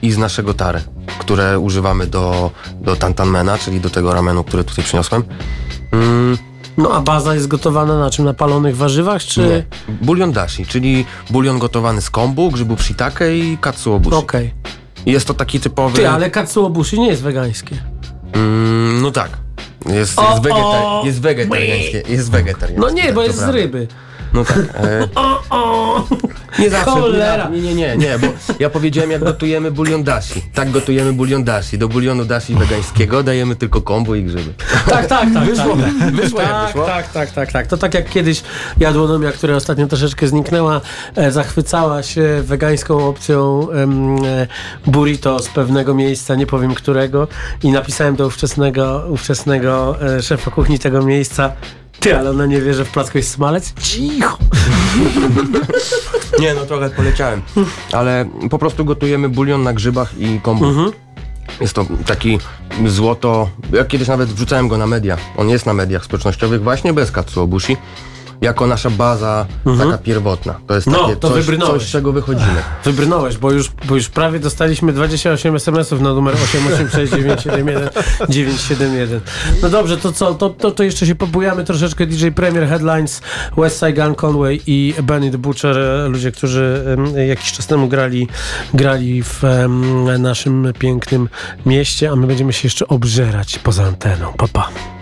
[0.01, 0.81] i z naszego tare,
[1.19, 5.23] które używamy do, do tantanmena, czyli do tego ramenu, który tutaj przyniosłem.
[5.91, 6.37] Mm,
[6.77, 8.25] No a baza jest gotowana na czym?
[8.25, 9.41] Na palonych warzywach, czy...
[9.41, 9.63] nie.
[10.01, 14.15] Bulion dashi, czyli bulion gotowany z kombu, grzybu shiitake i katsuobushi.
[14.15, 14.53] Okej.
[15.05, 15.95] Jest to taki typowy...
[15.97, 17.75] Ty, ale katsuobushi nie jest wegańskie.
[18.33, 19.29] Mm, no tak.
[19.89, 21.01] Jest, O, jest, wegeta- o.
[21.05, 22.03] jest wegetariańskie.
[22.09, 22.81] Jest wegetariańskie.
[22.87, 23.57] No nie, tak, bo to jest z prawda.
[23.61, 23.87] ryby.
[24.33, 24.57] No tak.
[24.57, 26.07] E, O, o.
[26.59, 26.91] nie zawsze.
[26.91, 27.49] Cholera.
[27.49, 28.27] Nie, nie, nie, nie, bo
[28.59, 30.41] ja powiedziałem jak gotujemy bulion dashi.
[30.53, 31.77] Tak gotujemy bulion dashi.
[31.77, 34.53] Do bulionu dashi wegańskiego dajemy tylko kombu i grzyby.
[34.89, 35.45] Tak, tak, tak.
[35.45, 36.11] Wyszło, tak.
[36.13, 36.85] wyszło jak tak, wyszło.
[36.85, 37.67] Tak, tak, tak, tak.
[37.67, 38.43] To tak jak kiedyś
[38.79, 40.81] jadłonomia, która ostatnio troszeczkę zniknęła,
[41.15, 44.47] e, zachwycała się wegańską opcją em, e,
[44.85, 47.27] burrito z pewnego miejsca, nie powiem którego,
[47.63, 51.51] i napisałem do ówczesnego, ówczesnego e, szefa kuchni tego miejsca.
[51.99, 53.73] Ty, ale ona nie wie, że w placku jest smalec?
[53.81, 54.37] Cicho!
[56.39, 57.41] Nie, no trochę poleciałem.
[57.91, 60.65] Ale po prostu gotujemy bulion na grzybach i kombu.
[60.65, 60.91] Mhm.
[61.61, 62.39] Jest to taki
[62.85, 63.49] złoto.
[63.73, 65.17] Ja kiedyś nawet wrzucałem go na media.
[65.37, 67.77] On jest na mediach społecznościowych właśnie bez Katsuobushi.
[68.41, 69.45] Jako nasza baza
[69.79, 70.55] taka pierwotna.
[70.67, 71.03] To jest Mhm.
[71.03, 71.81] No, takie to coś, wybrnąłeś.
[71.81, 72.61] coś, z czego wychodzimy.
[72.85, 79.19] Wybrnąłeś, bo już, bo już prawie dostaliśmy 28 SMS-ów na numer 886971971.
[79.61, 80.33] No dobrze, to co?
[80.35, 82.05] To, to, to jeszcze się pobujamy troszeczkę.
[82.05, 83.21] DJ Premier Headlines,
[83.57, 85.77] Westside Gun Conway i Benny the Butcher,
[86.09, 86.83] ludzie, którzy
[87.27, 88.27] jakiś czas temu grali,
[88.73, 89.41] grali w
[90.19, 91.29] naszym pięknym
[91.65, 94.33] mieście, a my będziemy się jeszcze obżerać poza anteną.
[94.37, 94.61] Papa.
[94.61, 94.96] Pa.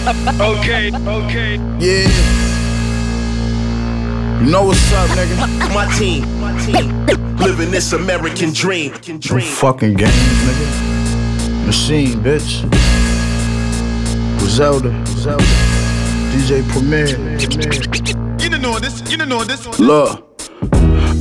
[0.00, 1.56] Okay, okay.
[1.78, 2.08] Yeah.
[4.40, 5.74] You know what's up, nigga?
[5.74, 8.92] My team, my team, living this American dream.
[9.02, 10.12] Them fucking games,
[10.46, 11.66] nigga.
[11.66, 12.62] Machine, bitch.
[14.38, 14.88] Griselda.
[15.04, 15.44] Griselda.
[16.32, 17.08] DJ Premier.
[18.40, 19.78] You don't know this, you don't know this.
[19.78, 20.29] Look.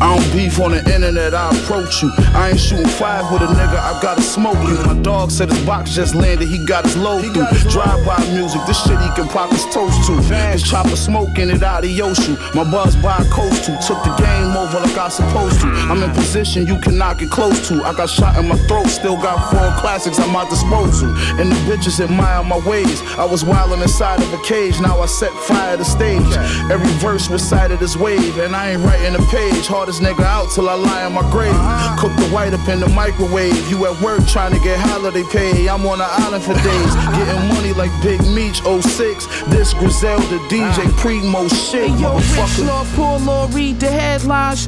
[0.01, 2.11] I don't beef on the internet, I approach you.
[2.33, 4.75] I ain't shooting five with a nigga, I gotta smoke you.
[4.85, 7.47] My dog said his box just landed, he got his load through.
[7.69, 10.13] Drive by music, this shit he can pop his toast to.
[10.51, 12.37] His chopper smoking it out of Yoshu.
[12.55, 13.77] My buzz by coast to.
[13.85, 15.67] Took the game over like I supposed to.
[15.67, 17.83] I'm in position you cannot get close to.
[17.83, 21.09] I got shot in my throat, still got four classics at my disposal.
[21.39, 23.01] And the bitches admire my ways.
[23.17, 26.31] I was wildin' inside of a cage, now I set fire to stage.
[26.71, 29.67] Every verse recited as wave, and I ain't writing a page.
[29.89, 31.55] Hardest nigga out till I lie in my grave.
[31.97, 33.57] Cook the white up in the microwave.
[33.71, 35.67] You at work trying to get holiday pay.
[35.67, 39.25] I'm on the island for days, getting money like Big Meech 06.
[39.49, 42.67] This Griselda DJ Primo shit, Yo, rich motherfucker.
[42.67, 44.67] Lord, poor Lord, read the headlines.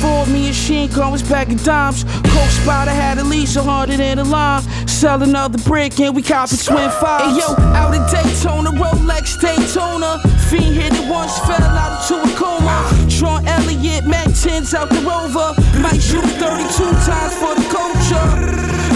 [0.00, 2.04] 04, me and Sheen was back in dimes.
[2.04, 4.62] Coke Spider had at least a hundred in the line.
[4.86, 7.34] Sell another brick and we copy twin fives.
[7.34, 10.20] Hey, yo, out in Daytona, Rolex Daytona.
[10.48, 13.10] Fiend hit it once, fell out into a coma.
[13.10, 13.51] Sean ah.
[13.82, 15.58] Elliott, Mac 10s out the rover.
[15.82, 18.26] Might shoot 32 times for the culture.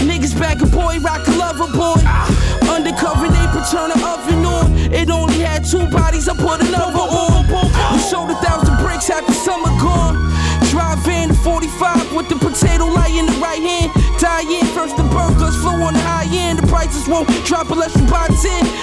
[0.07, 1.99] Niggas back a boy, rock a lover boy.
[2.70, 4.76] Undercover, they put turn the oven on.
[4.93, 7.47] It only had two bodies, I put another on.
[7.93, 10.30] We sold a thousand bricks after summer gone.
[10.70, 13.91] Drive in 45 with the potato light in the right hand.
[14.17, 16.59] In first the burgers, flow on the high end.
[16.59, 18.37] The prices won't drop unless you buy 10.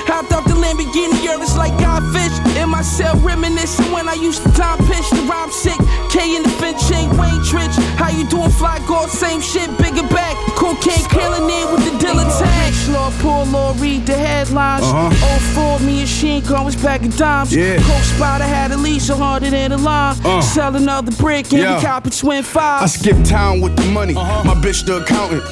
[0.06, 2.34] Hopped out the Lamborghini, it's like Godfish.
[2.62, 5.10] In my cell, reminiscing when I used to time pitch.
[5.10, 5.78] The rhyme sick,
[6.10, 7.74] K in the Finch, ain't Wayne Trich.
[7.98, 9.10] How you doing, fly guard?
[9.10, 10.36] Same shit, bigger back.
[10.56, 12.74] Cocaine killing it with the Dylan tag.
[12.94, 14.84] Lord, poor Lord, read the headlines.
[14.86, 15.78] Uh-huh.
[15.80, 17.54] 04, me and Sheen was back in dimes.
[17.56, 17.78] Yeah.
[17.78, 20.16] Coke Spider had a least a hundred in the line.
[20.24, 20.42] Uh.
[20.42, 21.78] Sell another brick and Yeah.
[21.78, 22.94] we copy twin I fives.
[22.94, 24.14] skip town with the money.
[24.16, 25.04] uh My bitch the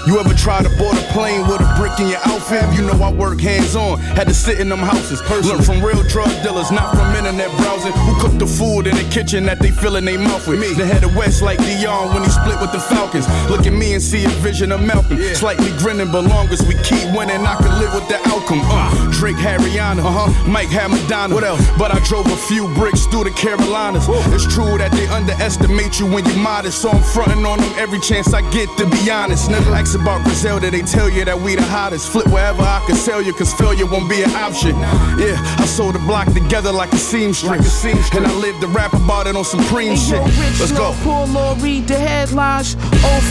[0.07, 2.63] You ever try to board a plane with a brick in your outfit?
[2.73, 3.99] You know I work hands on.
[3.99, 5.21] Had to sit in them houses.
[5.47, 7.93] Learn from real drug dealers, not from internet browsing.
[7.93, 10.59] Who cook the food in the kitchen that they fill in their mouth with?
[10.59, 10.73] Me.
[10.73, 13.27] The head of West like Dion when he split with the Falcons.
[13.49, 15.17] Look at me and see a vision of Malcolm.
[15.33, 18.61] Slightly grinning, but long as we keep winning, I can live with the outcome.
[18.63, 20.49] Uh, Drake had Rihanna, uh-huh.
[20.49, 21.33] Mike had Madonna.
[21.33, 21.61] What else?
[21.77, 24.05] But I drove a few bricks through the Carolinas.
[24.33, 27.99] It's true that they underestimate you when you're modest, so I'm fronting on them every
[27.99, 28.67] chance I get.
[28.77, 32.09] To be honest, ask about Griselda, they tell you that we the hottest.
[32.11, 34.75] Flip wherever I can sell you, cause failure won't be an option.
[35.19, 39.27] Yeah, I sold the block together like a seamstress, and I lived to rap about
[39.27, 40.17] it on Supreme Hey, shit.
[40.17, 40.93] yo, rich Let's go.
[41.03, 42.75] Poor Lord, read the headlines.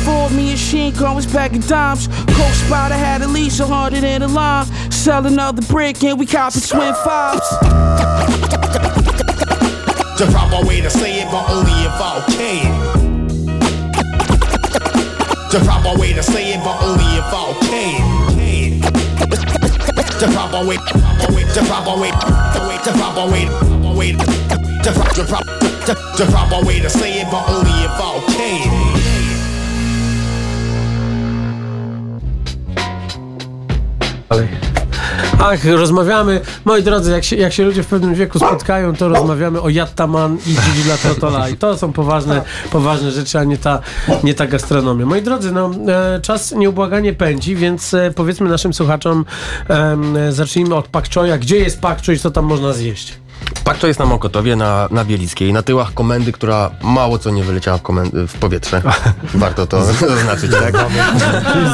[0.04, 2.08] 04, me and Sheen was back in dimes.
[2.08, 4.66] Coke Spider had at least a hundred in the line.
[4.90, 7.48] Sell another brick and we copy twin fives.
[10.18, 12.99] The proper way to say it, but only if I can.
[15.50, 18.80] The proper way to say it, but only if I can.
[20.20, 22.10] The proper way, proper way, the proper way,
[22.54, 23.46] the way, the proper way,
[24.14, 25.24] the the the
[25.86, 28.20] the the proper way to say it, but only if I
[34.30, 34.79] can.
[35.42, 39.60] Ach, rozmawiamy, moi drodzy, jak się, jak się ludzie w pewnym wieku spotkają, to rozmawiamy
[39.60, 43.80] o Yattaman i Gigi La Trotola i to są poważne, poważne rzeczy, a nie ta,
[44.24, 45.06] nie ta gastronomia.
[45.06, 49.24] Moi drodzy, no, e, czas nieubłaganie pędzi, więc e, powiedzmy naszym słuchaczom,
[49.70, 51.38] e, zacznijmy od Pak Choya.
[51.38, 53.18] Gdzie jest Pak Choi, co tam można zjeść?
[53.64, 57.44] Pak to jest na Mokotowie, na, na Bielickiej, na tyłach komendy, która mało co nie
[57.44, 58.82] wyleciała w, komendy, w powietrze.
[59.34, 60.74] Warto to zaznaczyć, tak?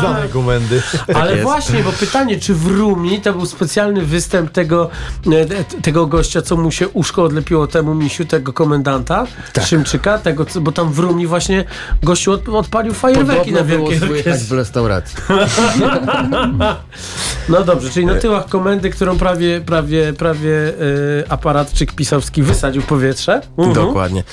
[0.00, 0.82] Znane komendy.
[1.14, 1.42] Ale jest.
[1.42, 4.90] właśnie, bo pytanie, czy w Rumi to był specjalny występ tego,
[5.32, 9.26] e, tego gościa, co mu się uszko odlepiło temu misiu, tego komendanta,
[9.64, 11.64] Szymczyka, tego, bo tam w Rumi właśnie
[12.02, 14.54] gościu od, odpalił fajerwerki Podobno na było wielkiej słychać orkiestrze.
[14.54, 15.16] w restauracji.
[17.48, 22.82] No dobrze, czyli na tyłach komendy, którą prawie, prawie, prawie e, aparat Pietrzyk Pisowski wysadził
[22.82, 23.40] powietrze.
[23.58, 23.74] Mhm.
[23.74, 24.24] Dokładnie.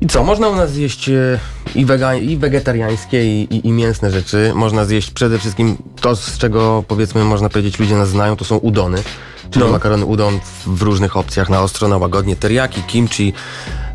[0.00, 1.38] I co, można u nas zjeść e,
[1.74, 4.52] i, wega, i wegetariańskie, i, i, i mięsne rzeczy.
[4.54, 8.56] Można zjeść przede wszystkim to, z czego powiedzmy można powiedzieć ludzie nas znają, to są
[8.56, 9.02] udony.
[9.50, 9.72] Czyli No.
[9.72, 13.32] makarony udon w- w różnych opcjach, na ostro, na łagodnie, teriyaki, kimchi,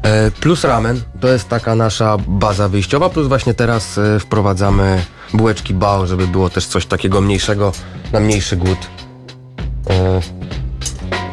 [0.03, 1.01] e, plus ramen.
[1.21, 5.01] To jest taka nasza baza wyjściowa, plus właśnie teraz e, wprowadzamy
[5.33, 7.71] bułeczki bao, żeby było też coś takiego mniejszego,
[8.13, 8.77] na mniejszy głód.
[9.89, 10.21] E,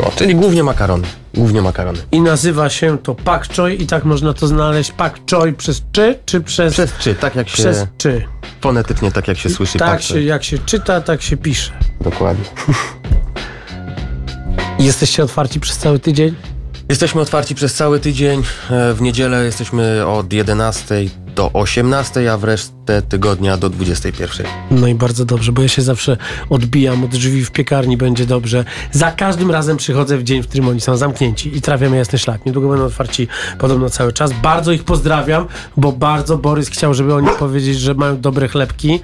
[0.02, 1.06] no, czyli głównie makarony.
[1.34, 1.98] Głównie makarony.
[2.12, 6.18] I nazywa się to pak choi i tak można to znaleźć pak choi przez czy,
[6.26, 6.72] czy przez...
[6.72, 7.54] Przez czy, tak jak się...
[7.54, 8.24] Przez czy.
[8.60, 9.78] Fonetycznie, tak jak się słyszy.
[9.78, 10.14] Tak patrzę.
[10.14, 11.72] się, jak się czyta, tak się pisze.
[12.00, 12.44] Dokładnie.
[14.78, 16.34] Jesteście otwarci przez cały tydzień?
[16.88, 18.42] Jesteśmy otwarci przez cały tydzień.
[18.70, 20.94] E, W niedzielę jesteśmy od 11
[21.34, 22.72] do 18, a w resztę
[23.08, 24.46] tygodnia do 21.
[24.70, 26.16] No i bardzo dobrze, bo ja się zawsze
[26.50, 28.64] odbijam od drzwi w piekarni, będzie dobrze.
[28.92, 32.46] Za każdym razem przychodzę w dzień, w którym oni są zamknięci i trafiamy jasny szlak.
[32.46, 33.28] Niedługo będą otwarci
[33.58, 34.30] podobno cały czas.
[34.42, 39.00] Bardzo ich pozdrawiam, bo bardzo Borys chciał, żeby oni powiedzieć, że mają dobre chlebki.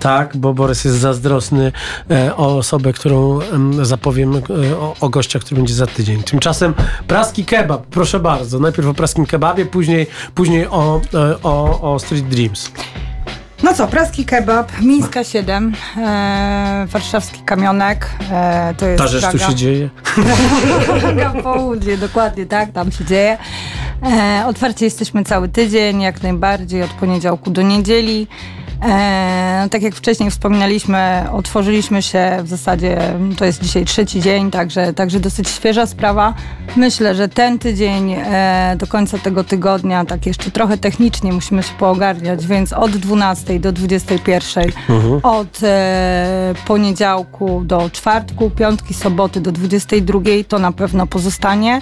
[0.00, 1.72] Tak, bo Borys jest zazdrosny
[2.10, 4.40] e, o osobę, którą em, zapowiem e,
[4.76, 6.22] o, o gościa, który będzie za tydzień.
[6.22, 6.74] Tymczasem
[7.06, 8.58] praski kebab, proszę bardzo.
[8.58, 12.70] Najpierw o praskim kebabie, później, później o, e, o, o Street Dreams.
[13.62, 19.30] No co, praski kebab, Mińska 7, e, warszawski kamionek, e, to jest Ta rzecz tu
[19.30, 19.46] Praga.
[19.46, 19.90] się dzieje.
[21.00, 23.38] Praga południe, dokładnie tak, tam się dzieje.
[24.02, 28.26] E, otwarcie jesteśmy cały tydzień, jak najbardziej, od poniedziałku do niedzieli.
[28.82, 32.98] E, no, tak jak wcześniej wspominaliśmy, otworzyliśmy się w zasadzie,
[33.38, 36.34] to jest dzisiaj trzeci dzień, także, także dosyć świeża sprawa.
[36.76, 41.72] Myślę, że ten tydzień e, do końca tego tygodnia, tak jeszcze trochę technicznie musimy się
[41.78, 45.20] poogarniać, więc od 12 do 21, Mhm.
[45.22, 51.80] od e, poniedziałku do czwartku, piątki, soboty do 22 to na pewno pozostanie.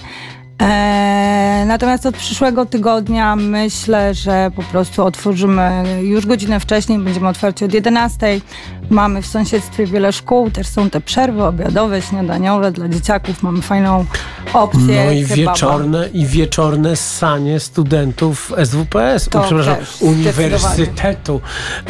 [0.61, 7.65] E, natomiast od przyszłego tygodnia myślę, że po prostu otworzymy już godzinę wcześniej, będziemy otwarci
[7.65, 8.41] od 11.
[8.89, 13.43] Mamy w sąsiedztwie wiele szkół, też są te przerwy obiadowe, śniadaniowe dla dzieciaków.
[13.43, 14.05] Mamy fajną
[14.53, 15.05] opcję.
[15.05, 15.51] No i kebaba.
[15.51, 21.41] wieczorne, i wieczorne sanie studentów SWPS, To przepraszam, Uniwersytetu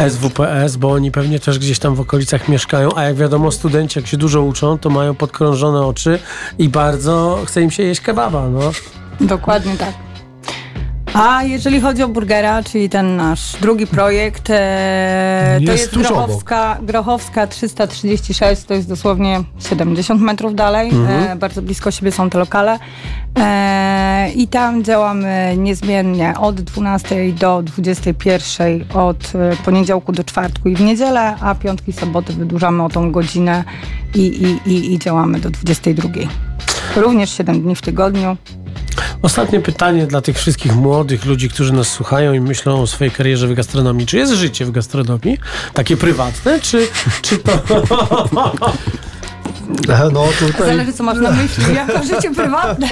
[0.09, 4.07] SWPS, bo oni pewnie też gdzieś tam w okolicach mieszkają, a jak wiadomo studenci jak
[4.07, 6.19] się dużo uczą, to mają podkrążone oczy
[6.57, 8.58] i bardzo chce im się jeść kebaba, no.
[9.21, 9.93] Dokładnie tak.
[11.13, 17.47] A jeżeli chodzi o burgera, czyli ten nasz drugi projekt, e, to Jest Grochowska, Grochowska
[17.47, 20.89] 336, to jest dosłownie 70 metrów dalej.
[20.89, 21.23] Mhm.
[21.23, 22.79] E, bardzo blisko siebie są te lokale.
[23.39, 30.75] E, I tam działamy niezmiennie od 12 do 21, od e, poniedziałku do czwartku i
[30.75, 33.63] w niedzielę, a piątki, soboty wydłużamy o tą godzinę
[34.15, 36.09] i, i, i, i działamy do 22.
[36.95, 38.37] Również 7 dni w tygodniu.
[39.21, 43.47] Ostatnie pytanie dla tych wszystkich młodych ludzi, którzy nas słuchają i myślą o swojej karierze
[43.47, 44.05] w gastronomii.
[44.05, 45.37] Czy jest życie w gastronomii?
[45.73, 46.87] Takie prywatne, czy,
[47.21, 47.51] czy to...
[50.13, 50.67] No tutaj...
[50.67, 51.75] Zależy, co masz na myśli.
[51.75, 52.87] Jako życie prywatne.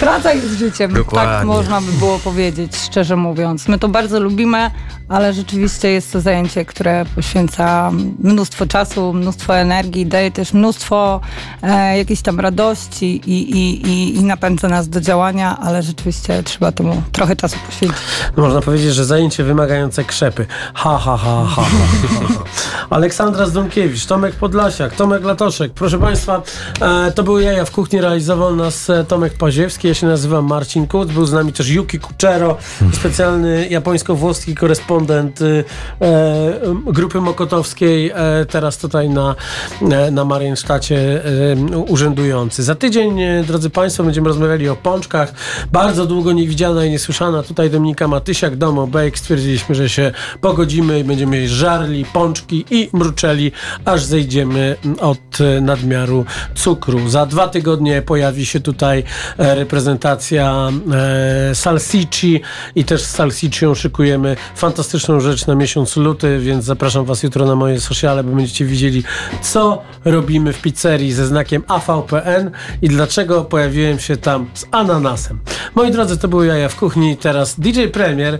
[0.00, 1.46] Praca jest życiem, tak Dokładnie.
[1.46, 3.68] można by było powiedzieć, szczerze mówiąc.
[3.68, 4.70] My to bardzo lubimy,
[5.08, 11.20] ale rzeczywiście jest to zajęcie, które poświęca mnóstwo czasu, mnóstwo energii, daje też mnóstwo
[11.62, 16.72] e, jakiejś tam radości i, i, i, i napędza nas do działania, ale rzeczywiście trzeba
[16.72, 18.00] temu trochę czasu poświęcić.
[18.36, 20.46] No, można powiedzieć, że zajęcie wymagające krzepy.
[20.74, 21.62] Ha, ha, ha, ha.
[21.62, 22.44] ha.
[22.90, 25.72] Aleksandra Zdumkiewicz, Tomek Podlasiak, Tomek Latoszek.
[25.72, 26.42] Proszę Państwa,
[26.80, 30.86] e, to były jaja w kuchni, realizował nas e, Tomek Paziewski, ja się nazywam Marcin
[30.86, 32.56] Kuc, był z nami też Yuki Kuchero,
[32.92, 35.64] specjalny japońsko-włoski korespondent e,
[36.86, 39.34] grupy Mokotowskiej, e, teraz tutaj na,
[39.82, 42.62] e, na Mariensztacie e, urzędujący.
[42.62, 45.32] Za tydzień, drodzy Państwo, będziemy rozmawiali o pączkach.
[45.72, 49.16] Bardzo długo niewidziana i niesłyszana tutaj Dominika Matysiak, Domo Bake.
[49.16, 53.52] Stwierdziliśmy, że się pogodzimy i będziemy żarli pączki i mruczeli,
[53.84, 56.24] aż zejdziemy od e, nadmiaru
[56.54, 57.08] cukru.
[57.08, 59.04] Za dwa tygodnie pojawi się tutaj
[59.38, 60.70] e, reprezentacja
[61.50, 62.40] e, Salsici
[62.74, 67.56] i też z Salsicią szykujemy fantastyczną rzecz na miesiąc luty, więc zapraszam Was jutro na
[67.56, 69.02] moje sociale, bo będziecie widzieli,
[69.42, 72.50] co robimy w pizzerii ze znakiem AVPN
[72.82, 75.38] i dlaczego pojawiłem się tam z ananasem.
[75.74, 78.38] Moi drodzy, to były jaja w kuchni, teraz DJ Premier,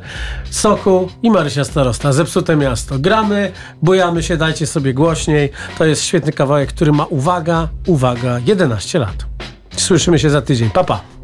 [0.51, 2.12] Soku i Marysia Starosta.
[2.12, 2.99] Zepsute miasto.
[2.99, 5.51] Gramy, bujamy się, dajcie sobie głośniej.
[5.78, 9.26] To jest świetny kawałek, który ma, uwaga, uwaga, 11 lat.
[9.76, 10.70] Słyszymy się za tydzień.
[10.70, 11.19] Pa, pa.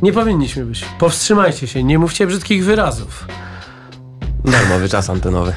[0.01, 0.85] Nie powinniśmy być.
[0.99, 3.25] Powstrzymajcie się, nie mówcie brzydkich wyrazów.
[4.45, 5.53] Darmowy czas antenowy.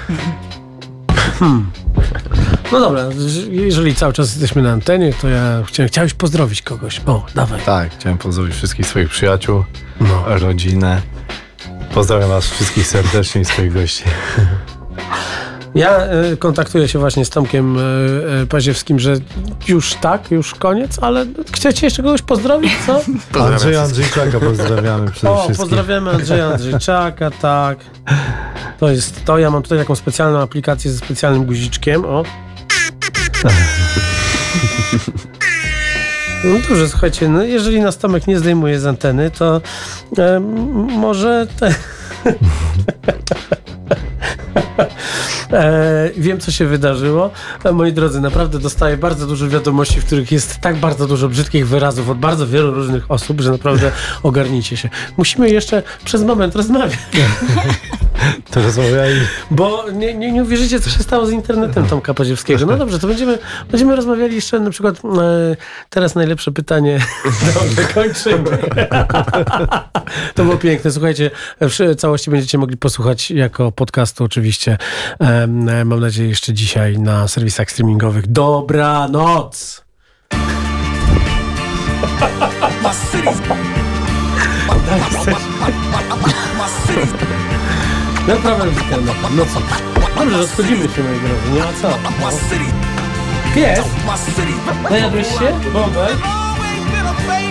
[1.38, 1.70] Hmm.
[2.72, 3.02] No dobra,
[3.50, 7.00] jeżeli cały czas jesteśmy na antenie, to ja chciałem, chciałeś pozdrowić kogoś.
[7.06, 7.60] O, dawaj.
[7.66, 9.64] Tak, chciałem pozdrowić wszystkich swoich przyjaciół,
[10.00, 10.24] No.
[10.26, 11.02] rodzinę.
[11.94, 14.04] Pozdrawiam was wszystkich serdecznie i swoich gości.
[15.74, 17.80] Ja y, kontaktuję się właśnie z Tomkiem y,
[18.42, 19.14] y, Paziewskim, że
[19.68, 23.00] już tak, już koniec, ale chcecie jeszcze kogoś pozdrowić, co?
[23.44, 25.56] Andrzeja Andrzejczaka pozdrawiamy przede O, wszystkim.
[25.68, 27.78] pozdrawiamy Andrzeja Andrzejczaka, tak.
[28.80, 29.38] To jest to.
[29.38, 32.04] Ja mam tutaj taką specjalną aplikację ze specjalnym guziczkiem.
[32.04, 32.24] O.
[36.44, 39.60] No dobrze, słuchajcie, no jeżeli nas Tomek nie zdejmuje z anteny, to
[40.18, 40.44] em,
[40.90, 41.74] może te...
[45.54, 47.30] E, wiem, co się wydarzyło.
[47.64, 51.68] E, moi drodzy, naprawdę dostaję bardzo dużo wiadomości, w których jest tak bardzo dużo brzydkich
[51.68, 53.90] wyrazów od bardzo wielu różnych osób, że naprawdę
[54.22, 54.88] ogarnijcie się.
[55.16, 56.98] Musimy jeszcze przez moment rozmawiać.
[58.50, 59.12] To rozmawiaj.
[59.50, 62.66] Bo nie, nie, nie uwierzycie, co się stało z internetem Tomka Paziewskiego.
[62.66, 63.38] No dobrze, to będziemy,
[63.70, 65.56] będziemy rozmawiali jeszcze na przykład e,
[65.90, 66.98] teraz najlepsze pytanie.
[67.54, 68.58] Dobrze, kończymy.
[70.34, 70.90] to było piękne.
[70.90, 74.78] Słuchajcie, w całości będziecie mogli posłuchać jako podcastu oczywiście.
[75.20, 75.46] E,
[75.84, 78.26] mam nadzieję jeszcze dzisiaj na serwisach streamingowych.
[78.26, 79.84] Dobranoc!
[80.30, 80.40] No
[83.50, 83.84] problem
[88.26, 89.36] z internetem.
[89.36, 89.60] No co?
[90.20, 91.50] Dobrze, rozchodzimy się, moi drodzy.
[91.52, 91.88] Nie ma co.
[91.88, 92.28] No.
[93.54, 93.80] Pies?
[94.90, 95.70] Najadłeś się?
[95.72, 96.16] Bąbel?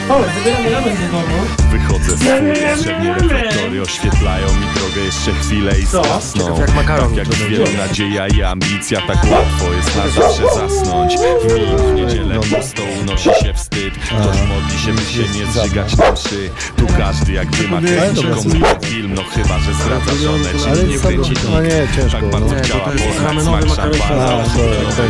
[0.09, 1.37] O, zabieramy ramen do domu.
[1.71, 6.03] Wychodzę z przednie reflektory oświetlają mi drogę jeszcze chwilę i Co?
[6.03, 6.41] zasną.
[6.43, 7.77] Ciekawe, jak makaron tak jak to wiele będzie.
[7.77, 11.13] nadzieja i ambicja, tak łatwo jest na zawsze zasnąć.
[11.49, 13.93] W nim w niedzielę pusto unosi się wstyd.
[13.93, 16.49] Ktoś modli się, by się nie zżygać na mszy.
[16.77, 21.33] Tu każdy jak dyma kręci komu film, no chyba, że zdradza żonę, czy nie kręci
[21.51, 22.19] No nie, ciężko.
[22.19, 22.61] Tak bardzo no.
[22.63, 24.43] chciała to jest poznać smak szampana.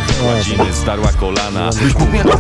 [0.08, 1.70] Wykładziny zdarła kolana.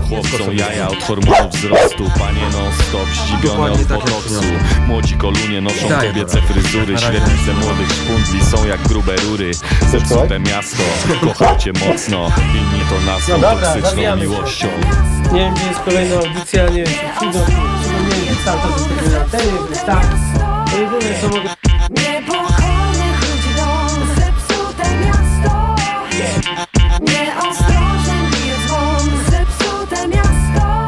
[0.09, 2.11] Chłopcom jaja od hormonów wzrostu.
[2.19, 4.13] Panie non stop, zdziwione od tak, botoksu.
[4.19, 4.87] przyniosłem.
[4.87, 6.97] Młodzi kolunie noszą kobiece fryzury.
[6.97, 9.51] Średnice młodych szpundli są jak grube rury.
[9.91, 10.83] Zepsute miasto,
[11.21, 12.31] kocham cię mocno.
[12.55, 14.67] Inni to nazwą No toksyczną miłością.
[15.43, 17.45] Nie wiem, gdzie jest kolejna audycja, nie wiem, czy przyjdą,
[17.83, 20.05] czy nie wiem, cały czas jesteśmy na antenie, więc tak.
[20.71, 21.49] To jedyne, co mogę...
[23.57, 25.75] Dom, zepsute miasto
[27.01, 30.87] Nieostrożny bije dzwon, zepsute miasto dom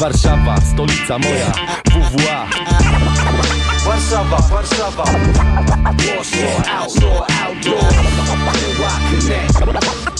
[0.00, 1.52] Warszawa, stolica moja,
[1.90, 2.46] WWA.
[4.02, 5.04] Warszawa, Warszawa.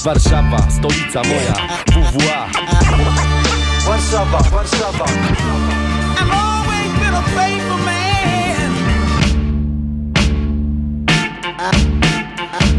[0.04, 1.54] Warszawa, stolica moja,
[1.96, 2.48] WWA.
[3.88, 5.06] Warszawa, Warszawa.
[6.16, 7.78] I've always been a faithful
[11.98, 12.01] man.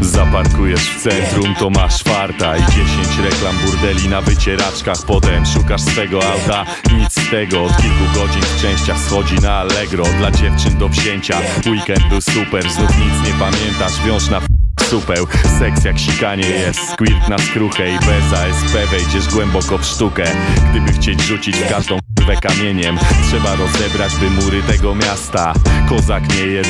[0.00, 2.78] Zaparkujesz w centrum, to masz farta I 10
[3.24, 5.02] reklam burdeli na wycieraczkach.
[5.06, 6.64] Potem szukasz swego auta,
[6.98, 7.64] nic z tego.
[7.64, 10.04] Od kilku godzin w częściach schodzi na Allegro.
[10.18, 12.70] Dla dziewczyn do wzięcia, weekend był super.
[12.70, 14.40] Znów nic nie pamiętasz, wiąż na
[14.90, 15.26] supeł.
[15.58, 20.24] Seks jak sikanie jest, squirt na skruchę I bez ASP wejdziesz głęboko w sztukę.
[20.70, 21.98] Gdyby chcieć rzucić w każdą
[22.40, 25.52] kamieniem Trzeba rozebrać by mury tego miasta.
[25.88, 26.54] Kozak nie jest